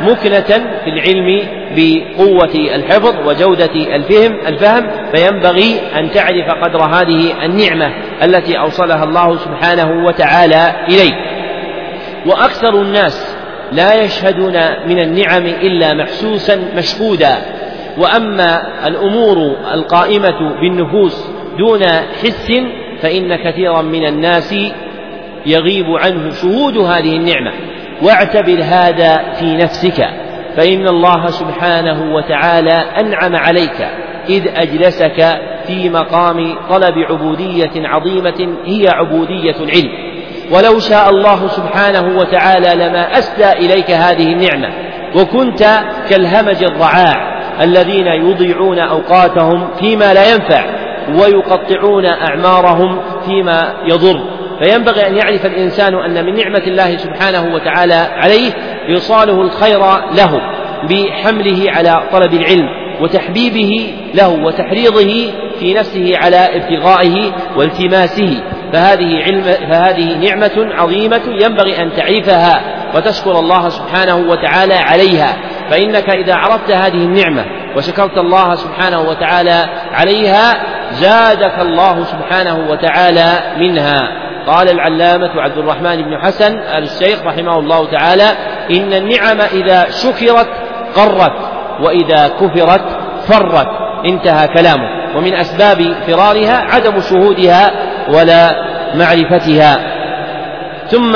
مكنة 0.00 0.64
في 0.84 0.90
العلم 0.90 1.48
بقوة 1.76 2.54
الحفظ 2.74 3.14
وجودة 3.26 3.74
الفهم 3.96 4.38
الفهم 4.46 4.90
فينبغي 5.14 5.80
أن 5.98 6.10
تعرف 6.10 6.64
قدر 6.64 6.82
هذه 6.82 7.44
النعمة 7.44 7.94
التي 8.24 8.58
أوصلها 8.58 9.04
الله 9.04 9.36
سبحانه 9.36 10.06
وتعالى 10.06 10.72
إليك. 10.88 11.14
وأكثر 12.26 12.82
الناس 12.82 13.33
لا 13.72 14.02
يشهدون 14.04 14.52
من 14.88 14.98
النعم 15.00 15.46
إلا 15.46 15.94
محسوسا 15.94 16.56
مشهودا. 16.76 17.36
وأما 17.98 18.62
الأمور 18.86 19.56
القائمة 19.74 20.60
بالنفوس 20.60 21.30
دون 21.58 21.82
حس 22.22 22.52
فإن 23.02 23.36
كثيرا 23.36 23.82
من 23.82 24.06
الناس 24.06 24.54
يغيب 25.46 25.86
عنه 25.86 26.30
شهود 26.30 26.78
هذه 26.78 27.16
النعمة. 27.16 27.52
واعتبر 28.02 28.62
هذا 28.62 29.32
في 29.32 29.56
نفسك 29.56 30.08
فإن 30.56 30.88
الله 30.88 31.26
سبحانه 31.26 32.14
وتعالى 32.14 32.84
أنعم 33.00 33.36
عليك 33.36 33.88
إذ 34.28 34.48
أجلسك 34.56 35.40
في 35.66 35.90
مقام 35.90 36.56
طلب 36.70 36.98
عبودية 36.98 37.72
عظيمة 37.76 38.56
هي 38.64 38.88
عبودية 38.88 39.56
العلم. 39.60 40.13
ولو 40.50 40.78
شاء 40.78 41.10
الله 41.10 41.48
سبحانه 41.48 42.18
وتعالى 42.18 42.84
لما 42.84 43.18
أسدى 43.18 43.52
إليك 43.52 43.90
هذه 43.90 44.26
النعمة 44.26 44.74
وكنت 45.16 45.80
كالهمج 46.10 46.64
الرعاع 46.64 47.34
الذين 47.62 48.06
يضيعون 48.06 48.78
أوقاتهم 48.78 49.68
فيما 49.80 50.14
لا 50.14 50.32
ينفع 50.32 50.64
ويقطعون 51.08 52.06
أعمارهم 52.06 53.00
فيما 53.26 53.74
يضر. 53.86 54.20
فينبغي 54.62 55.06
أن 55.06 55.16
يعرف 55.16 55.46
الإنسان 55.46 55.94
أن 55.94 56.24
من 56.26 56.34
نعمة 56.34 56.62
الله 56.66 56.96
سبحانه 56.96 57.54
وتعالى 57.54 57.94
عليه 57.94 58.52
إيصاله 58.88 59.40
الخير 59.40 59.80
له 60.14 60.40
بحمله 60.90 61.70
على 61.70 62.02
طلب 62.12 62.34
العلم 62.34 62.68
وتحبيبه 63.00 63.94
له 64.14 64.28
وتحريضه 64.28 65.32
في 65.58 65.74
نفسه 65.74 66.12
على 66.16 66.36
ابتغائه 66.36 67.32
والتماسه. 67.56 68.42
فهذه 68.74 69.22
علم 69.22 69.42
فهذه 69.42 70.16
نعمة 70.16 70.74
عظيمة 70.74 71.22
ينبغي 71.42 71.82
أن 71.82 71.92
تعرفها 71.96 72.60
وتشكر 72.94 73.38
الله 73.38 73.68
سبحانه 73.68 74.16
وتعالى 74.16 74.74
عليها. 74.74 75.36
فإنك 75.70 76.14
إذا 76.14 76.34
عرفت 76.34 76.70
هذه 76.70 77.04
النعمة 77.04 77.44
وشكرت 77.76 78.18
الله 78.18 78.54
سبحانه 78.54 79.00
وتعالى 79.00 79.66
عليها 79.92 80.54
زادك 80.90 81.58
الله 81.60 82.04
سبحانه 82.04 82.70
وتعالى 82.70 83.32
منها. 83.58 84.08
قال 84.46 84.70
العلامة 84.70 85.40
عبد 85.40 85.58
الرحمن 85.58 86.02
بن 86.02 86.18
حسن 86.22 86.58
آل 86.58 86.82
الشيخ 86.82 87.22
رحمه 87.22 87.58
الله 87.58 87.90
تعالى 87.90 88.28
إن 88.70 88.92
النعم 88.92 89.40
إذا 89.40 89.90
شكرت 89.90 90.48
قرت 90.96 91.36
وإذا 91.80 92.28
كفرت 92.28 92.84
فرت. 93.28 93.68
انتهى 94.06 94.48
كلامه. 94.48 95.04
ومن 95.16 95.34
أسباب 95.34 95.94
فرارها 96.06 96.56
عدم 96.74 97.00
شهودها 97.00 97.70
ولا 98.08 98.50
معرفتها. 98.94 99.94
ثم 100.86 101.12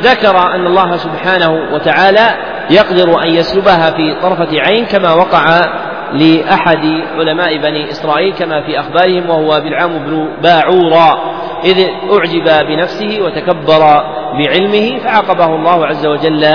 ذكر 0.00 0.54
أن 0.54 0.66
الله 0.66 0.96
سبحانه 0.96 1.74
وتعالى 1.74 2.34
يقدر 2.70 3.22
أن 3.22 3.28
يسلبها 3.28 3.90
في 3.90 4.14
طرفة 4.22 4.60
عين 4.60 4.84
كما 4.86 5.12
وقع 5.12 5.60
لأحد 6.12 6.84
علماء 7.18 7.56
بني 7.56 7.90
إسرائيل 7.90 8.34
كما 8.34 8.62
في 8.66 8.80
أخبارهم 8.80 9.30
وهو 9.30 9.60
بلعام 9.60 9.98
بن 9.98 10.28
باعورا 10.42 11.36
إذ 11.64 11.86
أعجب 12.12 12.66
بنفسه 12.66 13.18
وتكبر 13.22 14.04
بعلمه 14.38 14.98
فعاقبه 14.98 15.46
الله 15.46 15.86
عز 15.86 16.06
وجل 16.06 16.46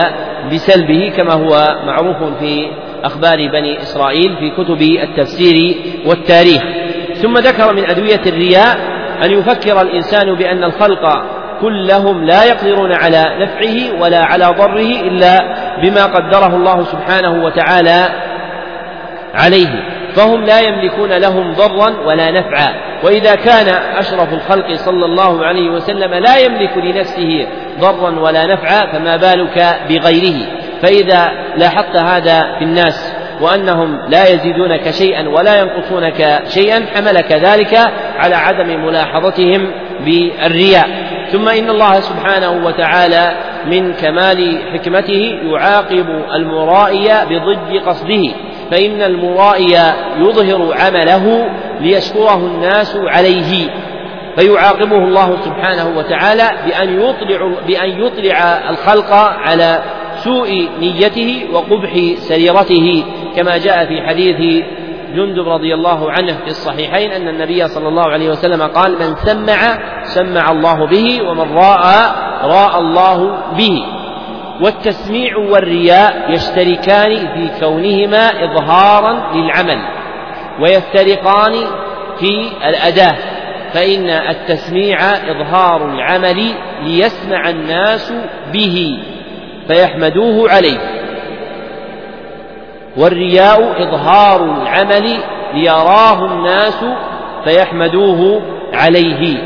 بسلبه 0.53 1.13
كما 1.17 1.33
هو 1.33 1.77
معروف 1.85 2.39
في 2.39 2.67
أخبار 3.03 3.37
بني 3.37 3.81
إسرائيل 3.81 4.35
في 4.37 4.49
كتب 4.49 4.81
التفسير 4.81 5.75
والتاريخ. 6.05 6.61
ثم 7.21 7.37
ذكر 7.37 7.73
من 7.73 7.89
أدوية 7.89 8.21
الرياء 8.27 8.90
أن 9.23 9.31
يفكر 9.31 9.81
الإنسان 9.81 10.35
بأن 10.35 10.63
الخلق 10.63 11.23
كلهم 11.61 12.23
لا 12.23 12.43
يقدرون 12.43 12.93
على 12.93 13.25
نفعه 13.39 14.01
ولا 14.01 14.23
على 14.25 14.45
ضره 14.45 15.01
إلا 15.07 15.39
بما 15.81 16.05
قدره 16.05 16.55
الله 16.55 16.83
سبحانه 16.83 17.43
وتعالى 17.43 18.09
عليه 19.33 19.69
فهم 20.15 20.45
لا 20.45 20.59
يملكون 20.59 21.13
لهم 21.13 21.53
ضرا 21.53 21.89
ولا 22.05 22.31
نفعا. 22.31 22.91
وإذا 23.03 23.35
كان 23.35 23.67
أشرف 23.97 24.33
الخلق 24.33 24.73
صلى 24.73 25.05
الله 25.05 25.45
عليه 25.45 25.69
وسلم 25.69 26.13
لا 26.13 26.37
يملك 26.37 26.77
لنفسه 26.77 27.47
ضرا 27.79 28.19
ولا 28.19 28.45
نفعا 28.45 28.91
فما 28.91 29.17
بالك 29.17 29.79
بغيره؟ 29.89 30.47
فإذا 30.81 31.31
لاحظت 31.57 31.95
هذا 31.95 32.55
في 32.59 32.63
الناس 32.63 33.10
وأنهم 33.41 34.09
لا 34.09 34.29
يزيدونك 34.33 34.91
شيئا 34.91 35.29
ولا 35.29 35.59
ينقصونك 35.59 36.43
شيئا 36.47 36.85
حملك 36.95 37.31
ذلك 37.31 37.79
على 38.17 38.35
عدم 38.35 38.85
ملاحظتهم 38.85 39.71
بالرياء. 40.05 41.11
ثم 41.31 41.47
إن 41.49 41.69
الله 41.69 41.99
سبحانه 41.99 42.65
وتعالى 42.65 43.31
من 43.65 43.93
كمال 43.93 44.61
حكمته 44.73 45.39
يعاقب 45.51 46.05
المرائي 46.35 47.07
بضد 47.29 47.87
قصده 47.87 48.33
فإن 48.71 49.01
المرائي 49.01 49.77
يظهر 50.17 50.73
عمله 50.79 51.49
ليشكره 51.81 52.37
الناس 52.37 52.97
عليه. 52.97 53.69
فيعاقبه 54.37 54.97
الله 54.97 55.41
سبحانه 55.41 55.97
وتعالى 55.97 56.51
بأن 56.65 56.99
يطلع 57.01 57.51
بأن 57.67 57.89
يطلع 57.89 58.69
الخلق 58.69 59.13
على 59.13 59.83
سوء 60.15 60.69
نيته 60.79 61.47
وقبح 61.53 61.93
سريرته. 62.15 63.03
كما 63.35 63.57
جاء 63.57 63.85
في 63.85 64.01
حديث 64.07 64.63
جندب 65.15 65.49
رضي 65.49 65.73
الله 65.73 66.11
عنه 66.11 66.33
في 66.33 66.47
الصحيحين 66.47 67.11
أن 67.11 67.27
النبي 67.27 67.67
صلى 67.67 67.87
الله 67.87 68.11
عليه 68.11 68.29
وسلم 68.29 68.61
قال 68.61 68.91
من 68.91 69.15
سمع 69.15 69.79
سمع 70.03 70.51
الله 70.51 70.87
به 70.87 71.21
ومن 71.29 71.57
راى 71.57 72.11
راى 72.43 72.79
الله 72.79 73.37
به. 73.57 73.83
والتسميع 74.61 75.37
والرياء 75.37 76.31
يشتركان 76.31 77.27
في 77.33 77.59
كونهما 77.59 78.43
إظهارا 78.43 79.33
للعمل 79.35 79.81
ويفترقان 80.61 81.53
في 82.19 82.49
الأداة 82.69 83.15
فإن 83.73 84.09
التسميع 84.09 84.97
إظهار 85.11 85.85
العمل 85.93 86.53
ليسمع 86.83 87.49
الناس 87.49 88.13
به 88.53 88.99
فيحمدوه 89.67 90.51
عليه. 90.51 91.00
والرياء 92.97 93.83
إظهار 93.83 94.43
العمل 94.43 95.17
ليراه 95.53 96.25
الناس 96.25 96.85
فيحمدوه 97.43 98.41
عليه. 98.73 99.37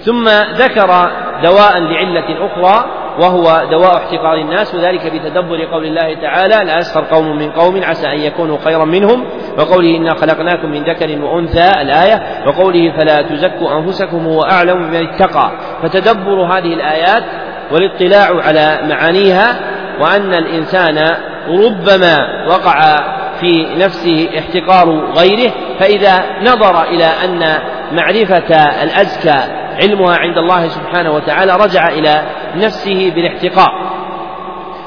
ثم 0.00 0.28
ذكر 0.54 1.10
دواء 1.42 1.78
لعلة 1.78 2.46
أخرى 2.46 2.84
وهو 3.18 3.66
دواء 3.70 3.96
احتقار 3.96 4.34
الناس 4.34 4.74
وذلك 4.74 5.06
بتدبر 5.06 5.64
قول 5.64 5.84
الله 5.84 6.14
تعالى 6.14 6.64
لا 6.64 6.78
يسخر 6.78 7.04
قوم 7.04 7.36
من 7.36 7.50
قوم 7.50 7.84
عسى 7.84 8.06
أن 8.06 8.20
يكونوا 8.20 8.58
خيرا 8.64 8.84
منهم 8.84 9.24
وقوله 9.58 9.96
إنا 9.96 10.14
خلقناكم 10.14 10.70
من 10.70 10.82
ذكر 10.82 11.24
وأنثى 11.24 11.70
الآية 11.80 12.46
وقوله 12.46 12.92
فلا 12.98 13.22
تزكوا 13.22 13.78
أنفسكم 13.78 14.26
هو 14.26 14.42
أعلم 14.42 14.86
بمن 14.86 15.08
اتقى 15.08 15.50
فتدبر 15.82 16.42
هذه 16.42 16.74
الآيات 16.74 17.24
والاطلاع 17.72 18.42
على 18.42 18.80
معانيها 18.88 19.56
وأن 20.00 20.34
الإنسان 20.34 21.16
ربما 21.48 22.46
وقع 22.48 22.98
في 23.40 23.66
نفسه 23.76 24.28
احتقار 24.38 25.12
غيره 25.16 25.52
فإذا 25.78 26.24
نظر 26.42 26.82
إلى 26.82 27.04
أن 27.04 27.58
معرفة 27.92 28.54
الأزكى 28.82 29.62
علمها 29.82 30.16
عند 30.16 30.38
الله 30.38 30.68
سبحانه 30.68 31.10
وتعالى 31.10 31.56
رجع 31.56 31.88
إلى 31.88 32.22
نفسه 32.56 33.12
بالاحتقار. 33.14 33.92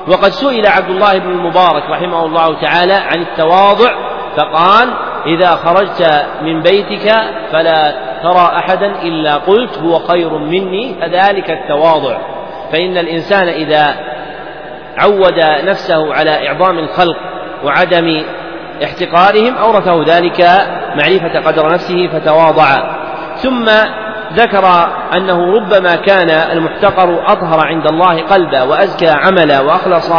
وقد 0.07 0.29
سئل 0.29 0.67
عبد 0.67 0.89
الله 0.89 1.17
بن 1.17 1.31
المبارك 1.31 1.83
رحمه 1.89 2.25
الله 2.25 2.61
تعالى 2.61 2.93
عن 2.93 3.21
التواضع 3.21 3.91
فقال 4.37 4.93
إذا 5.25 5.51
خرجت 5.51 6.25
من 6.41 6.61
بيتك 6.61 7.11
فلا 7.51 7.95
ترى 8.23 8.57
أحدا 8.57 9.01
إلا 9.01 9.35
قلت 9.35 9.77
هو 9.77 9.99
خير 9.99 10.37
مني 10.37 10.95
فذلك 11.01 11.51
التواضع. 11.51 12.17
فإن 12.71 12.97
الإنسان 12.97 13.47
إذا 13.47 13.95
عود 14.97 15.39
نفسه 15.63 16.13
على 16.13 16.47
إعظام 16.47 16.79
الخلق 16.79 17.17
وعدم 17.63 18.23
احتقارهم 18.83 19.57
أورثه 19.57 20.17
ذلك 20.17 20.41
معرفة 20.95 21.39
قدر 21.39 21.73
نفسه 21.73 22.07
فتواضع. 22.07 22.95
ثم 23.35 23.65
ذكر 24.33 24.65
أنه 25.15 25.53
ربما 25.53 25.95
كان 25.95 26.29
المحتقر 26.29 27.23
أطهر 27.27 27.67
عند 27.67 27.87
الله 27.87 28.21
قلبا 28.21 28.63
وأزكى 28.63 29.09
عملا 29.09 29.59
وأخلص 29.61 30.11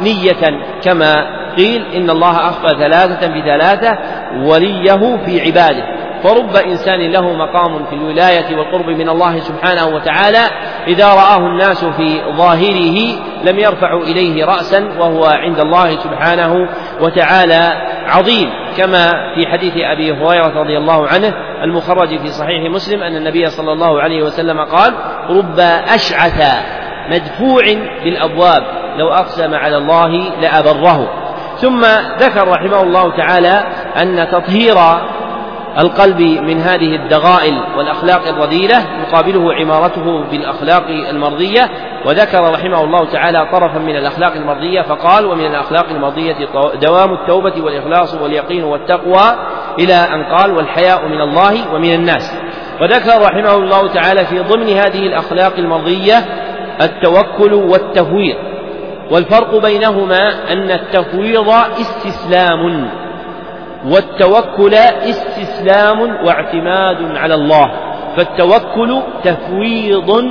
نية 0.00 0.60
كما 0.82 1.14
قيل 1.56 1.86
إن 1.94 2.10
الله 2.10 2.48
أخفى 2.48 2.68
ثلاثة 2.68 3.26
بثلاثة 3.26 3.98
وليه 4.42 5.16
في 5.26 5.40
عباده. 5.40 5.97
فرب 6.22 6.56
إنسان 6.56 7.12
له 7.12 7.32
مقام 7.32 7.84
في 7.84 7.94
الولاية 7.94 8.56
والقرب 8.56 8.86
من 8.86 9.08
الله 9.08 9.40
سبحانه 9.40 9.86
وتعالى. 9.86 10.44
إذا 10.86 11.06
رآه 11.06 11.36
الناس 11.36 11.84
في 11.84 12.20
ظاهره 12.36 12.98
لم 13.44 13.58
يرفعوا 13.58 14.02
إليه 14.02 14.44
رأسا 14.44 14.88
وهو 14.98 15.24
عند 15.24 15.60
الله 15.60 15.90
سبحانه 15.90 16.68
وتعالى 17.00 17.72
عظيم. 18.06 18.50
كما 18.76 19.10
في 19.34 19.46
حديث 19.46 19.72
أبي 19.76 20.12
هريرة 20.12 20.62
رضي 20.62 20.78
الله 20.78 21.08
عنه 21.08 21.34
المخرج 21.62 22.18
في 22.18 22.28
صحيح 22.28 22.70
مسلم 22.70 23.02
أن 23.02 23.16
النبي 23.16 23.46
صلى 23.46 23.72
الله 23.72 24.02
عليه 24.02 24.22
وسلم 24.22 24.60
قال 24.60 24.94
رب 25.30 25.60
أشعث 25.94 26.64
مدفوع 27.10 27.62
بالأبواب 28.04 28.62
لو 28.98 29.08
أقسم 29.08 29.54
على 29.54 29.76
الله 29.76 30.08
لأبره. 30.40 31.08
ثم 31.56 31.80
ذكر 32.18 32.48
رحمه 32.48 32.82
الله 32.82 33.16
تعالى 33.16 33.64
أن 34.02 34.28
تطهير 34.32 34.74
القلب 35.78 36.20
من 36.20 36.60
هذه 36.60 36.96
الدغائل 36.96 37.62
والأخلاق 37.76 38.28
الرذيلة 38.28 38.76
يقابله 39.00 39.54
عمارته 39.54 40.24
بالأخلاق 40.30 40.86
المرضية 40.88 41.70
وذكر 42.06 42.42
رحمه 42.42 42.84
الله 42.84 43.04
تعالى 43.04 43.48
طرفا 43.52 43.78
من 43.78 43.96
الأخلاق 43.96 44.32
المرضية 44.32 44.82
فقال 44.82 45.26
ومن 45.26 45.46
الأخلاق 45.46 45.86
المرضية 45.90 46.36
دوام 46.82 47.12
التوبة 47.12 47.62
والإخلاص 47.62 48.14
واليقين 48.14 48.64
والتقوى 48.64 49.36
إلى 49.78 49.94
أن 49.94 50.24
قال 50.24 50.50
والحياء 50.50 51.08
من 51.08 51.20
الله 51.20 51.74
ومن 51.74 51.94
الناس 51.94 52.32
وذكر 52.80 53.22
رحمه 53.22 53.54
الله 53.54 53.88
تعالى 53.88 54.24
في 54.24 54.38
ضمن 54.38 54.68
هذه 54.68 55.06
الأخلاق 55.06 55.52
المرضية 55.58 56.18
التوكل 56.82 57.54
والتفويض 57.54 58.36
والفرق 59.10 59.62
بينهما 59.62 60.52
أن 60.52 60.70
التفويض 60.70 61.48
استسلام. 61.80 62.90
والتوكل 63.86 64.74
استسلام 64.74 66.00
واعتماد 66.00 67.16
على 67.16 67.34
الله 67.34 67.70
فالتوكل 68.16 69.02
تفويض 69.24 70.24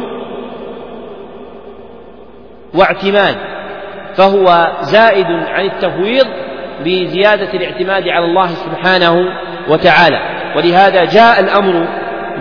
واعتماد 2.74 3.36
فهو 4.16 4.72
زائد 4.82 5.26
عن 5.26 5.66
التفويض 5.66 6.26
بزيادة 6.86 7.54
الاعتماد 7.54 8.08
على 8.08 8.26
الله 8.26 8.48
سبحانه 8.48 9.26
وتعالى. 9.70 10.20
ولهذا 10.56 11.06
جاء 11.06 11.40
الأمر 11.40 11.88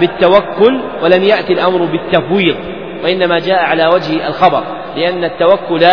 بالتوكل 0.01 0.81
ولم 1.03 1.23
يأتي 1.23 1.53
الأمر 1.53 1.85
بالتفويض 1.85 2.57
وإنما 3.05 3.39
جاء 3.39 3.59
على 3.59 3.87
وجه 3.87 4.29
الخبر 4.29 4.63
لأن 4.97 5.25
التوكل 5.25 5.85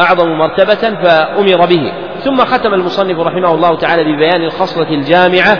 أعظم 0.00 0.28
مرتبة 0.28 1.02
فأمر 1.02 1.66
به. 1.66 1.92
ثم 2.24 2.44
ختم 2.44 2.74
المصنف 2.74 3.18
رحمه 3.18 3.54
الله 3.54 3.76
تعالى 3.76 4.04
ببيان 4.04 4.42
الخصلة 4.42 4.88
الجامعة 4.90 5.58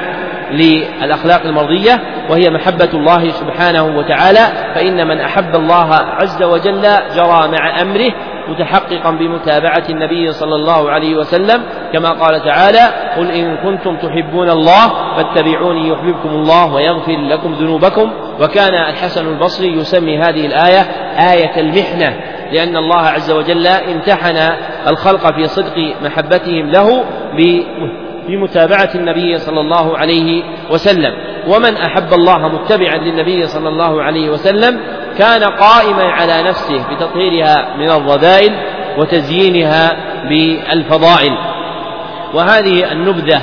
للأخلاق 0.52 1.42
المرضية 1.46 2.02
وهي 2.30 2.50
محبة 2.50 2.88
الله 2.94 3.30
سبحانه 3.30 3.84
وتعالى 3.84 4.72
فإن 4.74 5.08
من 5.08 5.20
أحب 5.20 5.54
الله 5.54 5.94
عز 5.94 6.42
وجل 6.42 6.82
جرى 7.16 7.48
مع 7.48 7.82
أمره 7.82 8.12
متحققا 8.48 9.10
بمتابعة 9.10 9.84
النبي 9.90 10.32
صلى 10.32 10.54
الله 10.54 10.90
عليه 10.90 11.14
وسلم 11.14 11.62
كما 11.92 12.08
قال 12.10 12.44
تعالى 12.44 13.12
قل 13.16 13.30
إن 13.30 13.56
كنتم 13.56 13.96
تحبون 13.96 14.50
الله 14.50 14.88
فاتبعوني 15.16 15.88
يحببكم 15.88 16.28
الله 16.28 16.74
ويغفر 16.74 17.16
لكم 17.16 17.52
ذنوبكم. 17.52 18.10
وكان 18.40 18.74
الحسن 18.74 19.28
البصري 19.28 19.72
يسمي 19.72 20.18
هذه 20.18 20.46
الآية 20.46 20.80
آية 21.32 21.60
المحنة 21.60 22.20
لأن 22.52 22.76
الله 22.76 23.00
عز 23.00 23.30
وجل 23.30 23.66
امتحن 23.66 24.36
الخلق 24.88 25.34
في 25.34 25.46
صدق 25.46 25.94
محبتهم 26.02 26.70
له 26.70 27.04
بمتابعة 28.28 28.90
النبي 28.94 29.38
صلى 29.38 29.60
الله 29.60 29.98
عليه 29.98 30.42
وسلم. 30.70 31.12
ومن 31.46 31.76
أحب 31.76 32.12
الله 32.12 32.48
متبعا 32.48 32.96
للنبي 32.96 33.46
صلى 33.46 33.68
الله 33.68 34.02
عليه 34.02 34.30
وسلم 34.30 34.80
كان 35.18 35.42
قائما 35.42 36.02
على 36.02 36.42
نفسه 36.42 36.86
بتطهيرها 36.90 37.76
من 37.76 37.90
الرذائل 37.90 38.52
وتزيينها 38.98 39.90
بالفضائل. 40.28 41.32
وهذه 42.34 42.92
النبذة 42.92 43.42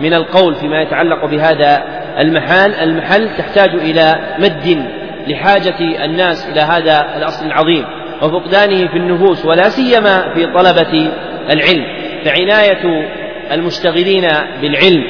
من 0.00 0.14
القول 0.14 0.54
فيما 0.54 0.82
يتعلق 0.82 1.24
بهذا 1.24 1.84
المحال. 2.18 2.74
المحل 2.74 3.36
تحتاج 3.38 3.68
إلى 3.68 4.36
مد 4.38 4.86
لحاجة 5.26 6.04
الناس 6.04 6.48
إلى 6.48 6.60
هذا 6.60 7.16
الأصل 7.16 7.46
العظيم 7.46 7.84
وفقدانه 8.22 8.88
في 8.88 8.96
النفوس 8.96 9.46
ولا 9.46 9.68
سيما 9.68 10.34
في 10.34 10.46
طلبة 10.46 11.10
العلم. 11.50 11.84
فعناية 12.24 13.08
المشتغلين 13.52 14.28
بالعلم 14.60 15.04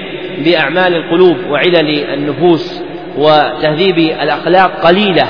بأعمال 0.45 0.95
القلوب 0.95 1.37
وعلل 1.51 2.05
النفوس 2.15 2.83
وتهذيب 3.17 3.99
الأخلاق 3.99 4.87
قليلة 4.87 5.25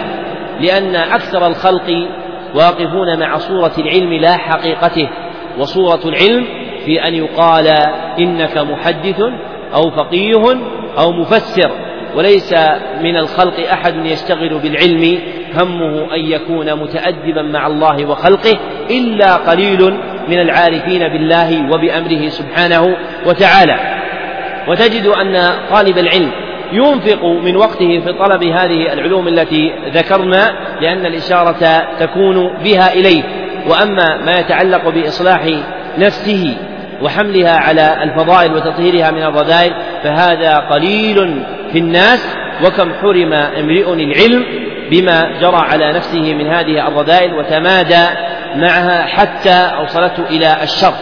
لأن 0.61 0.97
أكثر 0.97 1.47
الخلق 1.47 2.09
واقفون 2.55 3.19
مع 3.19 3.39
صورة 3.39 3.73
العلم 3.79 4.13
لا 4.13 4.37
حقيقته 4.37 5.09
وصورة 5.59 6.01
العلم 6.05 6.47
في 6.85 7.09
أن 7.09 7.15
يقال 7.15 7.67
إنك 8.19 8.59
محدث 8.59 9.21
أو 9.75 9.91
فقيه 9.91 10.43
أو 10.99 11.13
مفسر 11.13 11.71
وليس 12.17 12.55
من 13.03 13.17
الخلق 13.17 13.71
أحد 13.73 14.07
يشتغل 14.07 14.59
بالعلم 14.59 15.19
همه 15.55 16.15
أن 16.15 16.21
يكون 16.21 16.75
متأدبا 16.75 17.43
مع 17.43 17.67
الله 17.67 18.07
وخلقه 18.07 18.59
إلا 18.91 19.37
قليل 19.37 19.99
من 20.29 20.41
العارفين 20.41 21.09
بالله 21.09 21.73
وبأمره 21.73 22.29
سبحانه 22.29 22.97
وتعالى. 23.27 23.77
وتجد 24.69 25.07
أن 25.07 25.51
طالب 25.71 25.99
العلم 25.99 26.31
ينفق 26.73 27.25
من 27.25 27.57
وقته 27.57 28.01
في 28.01 28.13
طلب 28.13 28.45
هذه 28.45 28.93
العلوم 28.93 29.29
التي 29.29 29.73
ذكرنا 29.95 30.53
لأن 30.81 31.07
الإشارة 31.07 31.87
تكون 32.01 32.57
بها 32.65 32.93
إليه. 32.93 33.23
وأما 33.69 34.17
ما 34.17 34.39
يتعلق 34.39 34.89
بإصلاح 34.89 35.47
نفسه 35.99 36.57
وحملها 37.03 37.57
على 37.57 38.03
الفضائل 38.03 38.55
وتطهيرها 38.55 39.11
من 39.11 39.23
الرذائل 39.23 39.73
فهذا 40.03 40.55
قليل 40.55 41.45
في 41.73 41.79
الناس 41.79 42.37
وكم 42.65 42.93
حرم 42.95 43.33
امرئ 43.33 43.93
العلم 43.93 44.45
بما 44.91 45.41
جرى 45.41 45.57
على 45.57 45.93
نفسه 45.93 46.35
من 46.35 46.47
هذه 46.47 46.89
الرذائل 46.89 47.35
وتمادى 47.35 48.07
معها 48.57 49.07
حتى 49.07 49.71
أوصلته 49.81 50.23
إلى 50.23 50.63
الشر. 50.63 50.95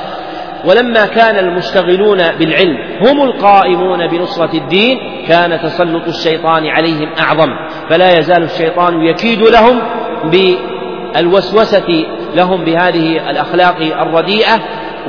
ولما 0.64 1.06
كان 1.06 1.38
المشتغلون 1.38 2.18
بالعلم 2.38 2.78
هم 3.06 3.22
القائمون 3.22 4.06
بنصرة 4.06 4.50
الدين 4.54 4.98
كان 5.28 5.60
تسلط 5.62 6.08
الشيطان 6.08 6.66
عليهم 6.66 7.12
أعظم. 7.20 7.48
فلا 7.90 8.18
يزال 8.18 8.42
الشيطان 8.42 9.02
يكيد 9.02 9.42
لهم 9.42 9.80
بالوسوسة 10.24 12.04
لهم 12.34 12.64
بهذه 12.64 13.30
الأخلاق 13.30 13.76
الرديئة 13.76 14.58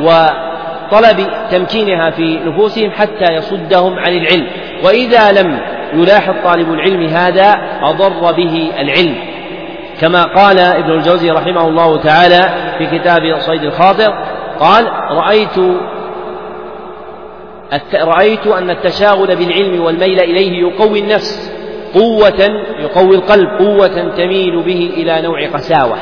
وطلب 0.02 1.28
تمكينها 1.52 2.10
في 2.10 2.40
نفوسهم 2.46 2.92
حتى 2.92 3.34
يصدهم 3.34 3.94
عن 4.00 4.14
العلم. 4.14 4.48
وإذا 4.84 5.32
لم 5.32 5.60
يلاحظ 5.94 6.34
طالب 6.44 6.74
العلم 6.74 7.08
هذا 7.08 7.56
أضر 7.84 8.32
به 8.32 8.72
العلم. 8.80 9.16
كما 10.02 10.24
قال 10.24 10.60
ابن 10.60 10.92
الجوزي 10.92 11.32
رحمه 11.32 11.68
الله 11.68 12.02
تعالى 12.02 12.74
في 12.78 13.00
كتاب 13.00 13.22
صيد 13.40 13.64
الخاطر 13.64 14.14
قال 14.60 14.88
رأيت 15.12 15.58
رأيت 17.94 18.48
أن 18.48 18.70
التشاغل 18.70 19.36
بالعلم 19.36 19.82
والميل 19.82 20.20
إليه 20.20 20.62
يقوي 20.62 21.00
النفس 21.00 21.52
قوة 21.94 22.64
يقوي 22.80 23.16
القلب 23.16 23.48
قوة 23.60 24.16
تميل 24.18 24.64
به 24.64 24.92
إلى 24.94 25.22
نوع 25.22 25.48
قساوة. 25.48 25.98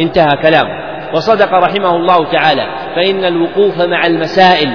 انتهى 0.00 0.42
كلامه. 0.42 0.88
وصدق 1.14 1.54
رحمه 1.54 1.96
الله 1.96 2.32
تعالى 2.32 2.66
فإن 2.96 3.24
الوقوف 3.24 3.80
مع 3.80 4.06
المسائل 4.06 4.68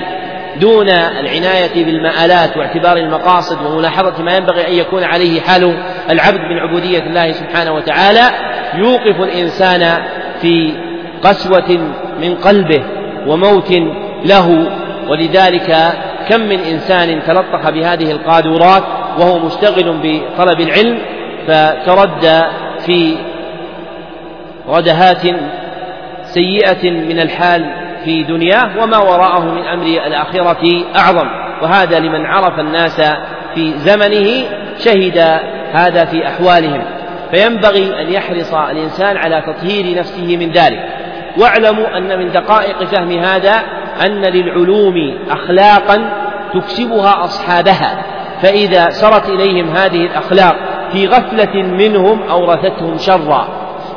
دون 0.62 0.90
العناية 0.90 1.86
بالمآلات 1.86 2.58
واعتبار 2.58 2.98
المقاصد 2.98 3.66
وملاحظة 3.66 4.24
ما 4.24 4.36
ينبغي 4.36 4.68
أن 4.68 4.74
يكون 4.74 5.04
عليه 5.04 5.42
حال 5.42 5.78
العبد 6.10 6.40
من 6.40 6.60
عبودية 6.60 7.00
الله 7.00 7.32
سبحانه 7.32 7.74
وتعالى 7.74 8.53
يوقف 8.76 9.22
الإنسان 9.22 10.04
في 10.42 10.74
قسوة 11.24 11.80
من 12.22 12.36
قلبه 12.36 12.84
وموت 13.28 13.72
له 14.26 14.68
ولذلك 15.10 15.94
كم 16.30 16.40
من 16.42 16.60
إنسان 16.60 17.24
تلطخ 17.24 17.70
بهذه 17.70 18.12
القادورات 18.12 18.84
وهو 19.20 19.40
مشتغل 19.40 20.00
بطلب 20.04 20.62
العلم 20.62 21.00
فتردى 21.48 22.42
في 22.86 23.16
ردهات 24.68 25.22
سيئة 26.24 26.92
من 26.92 27.20
الحال 27.20 27.66
في 28.06 28.24
دنياه 28.24 28.84
وما 28.84 28.98
وراءه 28.98 29.46
من 29.46 29.64
أمر 29.68 29.86
الآخرة 29.86 30.86
أعظم. 30.96 31.28
وهذا 31.62 32.00
لمن 32.00 32.26
عرف 32.26 32.60
الناس 32.60 33.02
في 33.56 33.74
زمنه 33.78 34.46
شهد 34.78 35.18
هذا 35.74 36.06
في 36.06 36.28
أحوالهم. 36.28 36.82
فينبغي 37.34 38.02
أن 38.02 38.14
يحرص 38.14 38.54
الإنسان 38.54 39.18
على 39.18 39.42
تطهير 39.42 39.98
نفسه 40.00 40.38
من 40.38 40.52
ذلك. 40.52 40.80
واعلموا 41.38 41.98
أن 41.98 42.20
من 42.20 42.32
دقائق 42.32 42.84
فهم 42.84 43.12
هذا 43.12 43.64
أن 44.06 44.22
للعلوم 44.22 45.18
أخلاقا 45.30 46.10
تكسبها 46.54 47.24
أصحابها. 47.24 48.04
فإذا 48.42 48.90
سرت 48.90 49.30
إليهم 49.30 49.70
هذه 49.70 50.06
الأخلاق 50.06 50.56
في 50.92 51.08
غفلة 51.08 51.64
منهم 51.64 52.24
أورثتهم 52.30 52.98
شرا. 52.98 53.48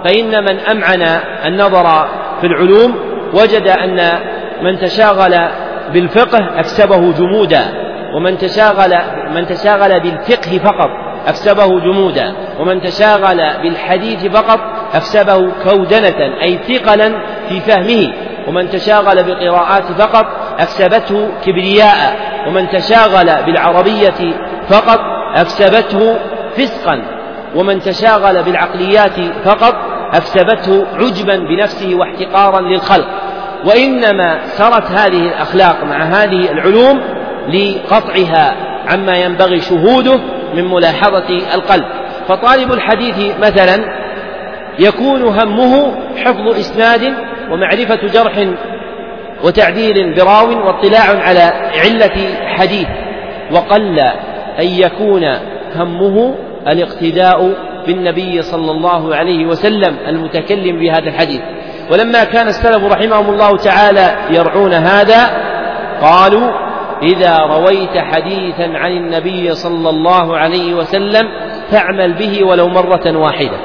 فإن 0.04 0.44
من 0.44 0.58
أمعن 0.58 1.02
النظر 1.44 2.08
في 2.40 2.46
العلوم 2.46 2.94
وجد 3.34 3.68
أن 3.68 4.18
من 4.62 4.78
تشاغل 4.78 5.48
بالفقه 5.92 6.58
أكسبه 6.58 7.12
جمودا 7.12 7.62
ومن 8.16 8.38
تشاغل 8.38 8.98
من 9.34 9.46
تشاغل 9.46 10.00
بالفقه 10.00 10.58
فقط. 10.58 11.05
أكسبه 11.26 11.80
جمودا 11.80 12.34
ومن 12.60 12.80
تشاغل 12.80 13.62
بالحديث 13.62 14.26
فقط 14.26 14.60
أكسبه 14.94 15.52
كودنة 15.64 16.42
أي 16.42 16.58
ثقلا 16.68 17.12
في 17.48 17.60
فهمه. 17.60 18.12
ومن 18.48 18.70
تشاغل 18.70 19.22
بالقراءات 19.22 19.84
فقط 19.84 20.26
أكسبته 20.58 21.28
كبرياء. 21.44 22.16
ومن 22.48 22.68
تشاغل 22.68 23.44
بالعربية 23.46 24.34
فقط 24.68 25.00
أكسبته 25.34 26.18
فسقا. 26.56 27.02
ومن 27.54 27.80
تشاغل 27.80 28.42
بالعقليات 28.42 29.20
فقط 29.44 29.74
أكسبته 30.14 30.86
عجبا 30.94 31.36
بنفسه 31.36 31.94
واحتقارا 31.94 32.60
للخلق. 32.60 33.06
وإنما 33.64 34.40
سرت 34.46 34.90
هذه 34.90 35.28
الأخلاق 35.28 35.84
مع 35.84 36.02
هذه 36.02 36.50
العلوم 36.50 37.00
لقطعها 37.48 38.54
عما 38.88 39.16
ينبغي 39.16 39.60
شهوده 39.60 40.20
من 40.54 40.64
ملاحظة 40.64 41.54
القلب. 41.54 41.84
فطالب 42.28 42.72
الحديث 42.72 43.36
مثلا 43.38 43.84
يكون 44.78 45.22
همه 45.22 45.92
حفظ 46.16 46.48
إسناد 46.58 47.14
ومعرفة 47.50 48.06
جرح 48.06 48.46
وتعديل 49.44 50.14
براو 50.14 50.66
واطلاع 50.66 51.22
على 51.22 51.70
علة 51.84 52.34
حديث. 52.46 52.88
وقل 53.52 53.98
أن 54.60 54.66
يكون 54.66 55.24
همه 55.76 56.34
الاقتداء 56.68 57.52
بالنبي 57.86 58.42
صلى 58.42 58.70
الله 58.70 59.14
عليه 59.14 59.46
وسلم 59.46 59.96
المتكلم 60.08 60.78
بهذا 60.78 61.08
الحديث. 61.08 61.40
ولما 61.92 62.24
كان 62.24 62.48
السلف 62.48 62.84
رحمهم 62.84 63.30
الله 63.30 63.56
تعالى 63.56 64.16
يرعون 64.30 64.72
هذا 64.72 65.30
قالوا 66.02 66.65
إذا 67.02 67.38
رويت 67.38 67.98
حديثا 67.98 68.62
عن 68.62 68.92
النبي 68.92 69.54
صلى 69.54 69.90
الله 69.90 70.36
عليه 70.36 70.74
وسلم 70.74 71.28
فاعمل 71.70 72.12
به 72.12 72.44
ولو 72.44 72.68
مرة 72.68 73.16
واحدة. 73.16 73.58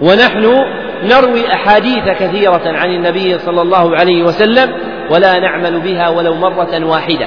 ونحن 0.00 0.64
نروي 1.04 1.52
أحاديث 1.54 2.04
كثيرة 2.20 2.62
عن 2.66 2.90
النبي 2.90 3.38
صلى 3.38 3.62
الله 3.62 3.96
عليه 3.96 4.22
وسلم 4.22 4.72
ولا 5.10 5.38
نعمل 5.38 5.80
بها 5.80 6.08
ولو 6.08 6.34
مرة 6.34 6.84
واحدة. 6.84 7.26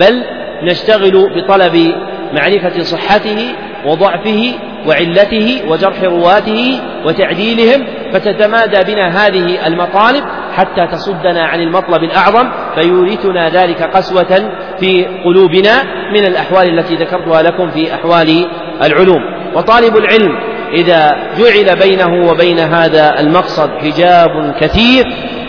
بل 0.00 0.24
نشتغل 0.62 1.30
بطلب 1.36 1.94
معرفة 2.32 2.82
صحته 2.82 3.54
وضعفه 3.86 4.52
وعلته 4.88 5.62
وجرح 5.68 6.02
رواته 6.02 6.80
وتعديلهم 7.04 7.86
فتتمادى 8.12 8.94
بنا 8.94 9.26
هذه 9.26 9.66
المطالب 9.66 10.24
حتى 10.56 10.86
تصدنا 10.92 11.46
عن 11.46 11.60
المطلب 11.60 12.04
الأعظم 12.04 12.50
فيورثنا 12.74 13.48
ذلك 13.48 13.82
قسوة 13.82 14.50
في 14.80 15.04
قلوبنا 15.24 15.82
من 16.12 16.24
الأحوال 16.26 16.78
التي 16.78 16.94
ذكرتها 16.94 17.42
لكم 17.42 17.70
في 17.70 17.94
أحوال 17.94 18.46
العلوم. 18.82 19.22
وطالب 19.54 19.96
العلم 19.96 20.38
إذا 20.72 21.10
جعل 21.38 21.78
بينه 21.78 22.30
وبين 22.30 22.58
هذا 22.58 23.20
المقصد 23.20 23.70
حجاب 23.70 24.54
كثير 24.60 25.04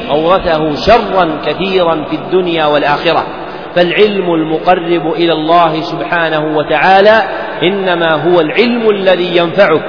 أورثه 0.10 0.76
شرا 0.76 1.40
كثيرا 1.46 2.06
في 2.10 2.16
الدنيا 2.16 2.66
والآخرة. 2.66 3.24
فالعلم 3.76 4.34
المقرب 4.34 5.14
إلى 5.14 5.34
الله 5.34 5.82
سبحانه 5.82 6.58
وتعالى 6.58 7.24
إنما 7.64 8.14
هو 8.14 8.40
العلم 8.40 8.90
الذي 8.90 9.38
ينفعك 9.38 9.82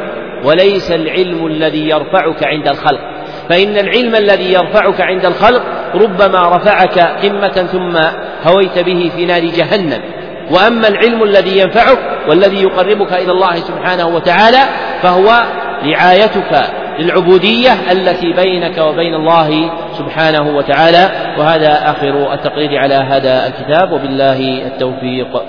وليس 0.45 0.91
العلم 0.91 1.47
الذي 1.47 1.89
يرفعك 1.89 2.45
عند 2.45 2.69
الخلق. 2.69 3.12
فإن 3.53 3.79
العلم 3.79 4.17
الذي 4.17 4.53
يرفعك 4.53 5.01
عند 5.01 5.27
الخلق 5.27 5.63
ربما 5.95 6.57
رفعك 6.57 6.99
قمة 6.99 7.49
ثم 7.49 7.97
هويت 8.51 8.79
به 8.79 9.11
في 9.17 9.27
نار 9.27 9.41
جهنم. 9.41 10.03
وأما 10.51 10.89
العلم 10.89 11.23
الذي 11.23 11.59
ينفعك 11.59 11.99
والذي 12.29 12.63
يقربك 12.63 13.13
إلى 13.13 13.33
الله 13.33 13.55
سبحانه 13.57 14.07
وتعالى 14.07 14.59
فهو 15.03 15.43
رعايتك 15.85 16.65
للعبودية 16.99 17.73
التي 17.93 18.33
بينك 18.33 18.79
وبين 18.79 19.15
الله 19.15 19.71
سبحانه 19.99 20.57
وتعالى. 20.57 21.11
وهذا 21.39 21.91
آخر 21.91 22.33
التقرير 22.35 22.79
على 22.79 22.95
هذا 22.95 23.47
الكتاب. 23.47 23.93
وبالله 23.93 24.67
التوفيق. 24.67 25.43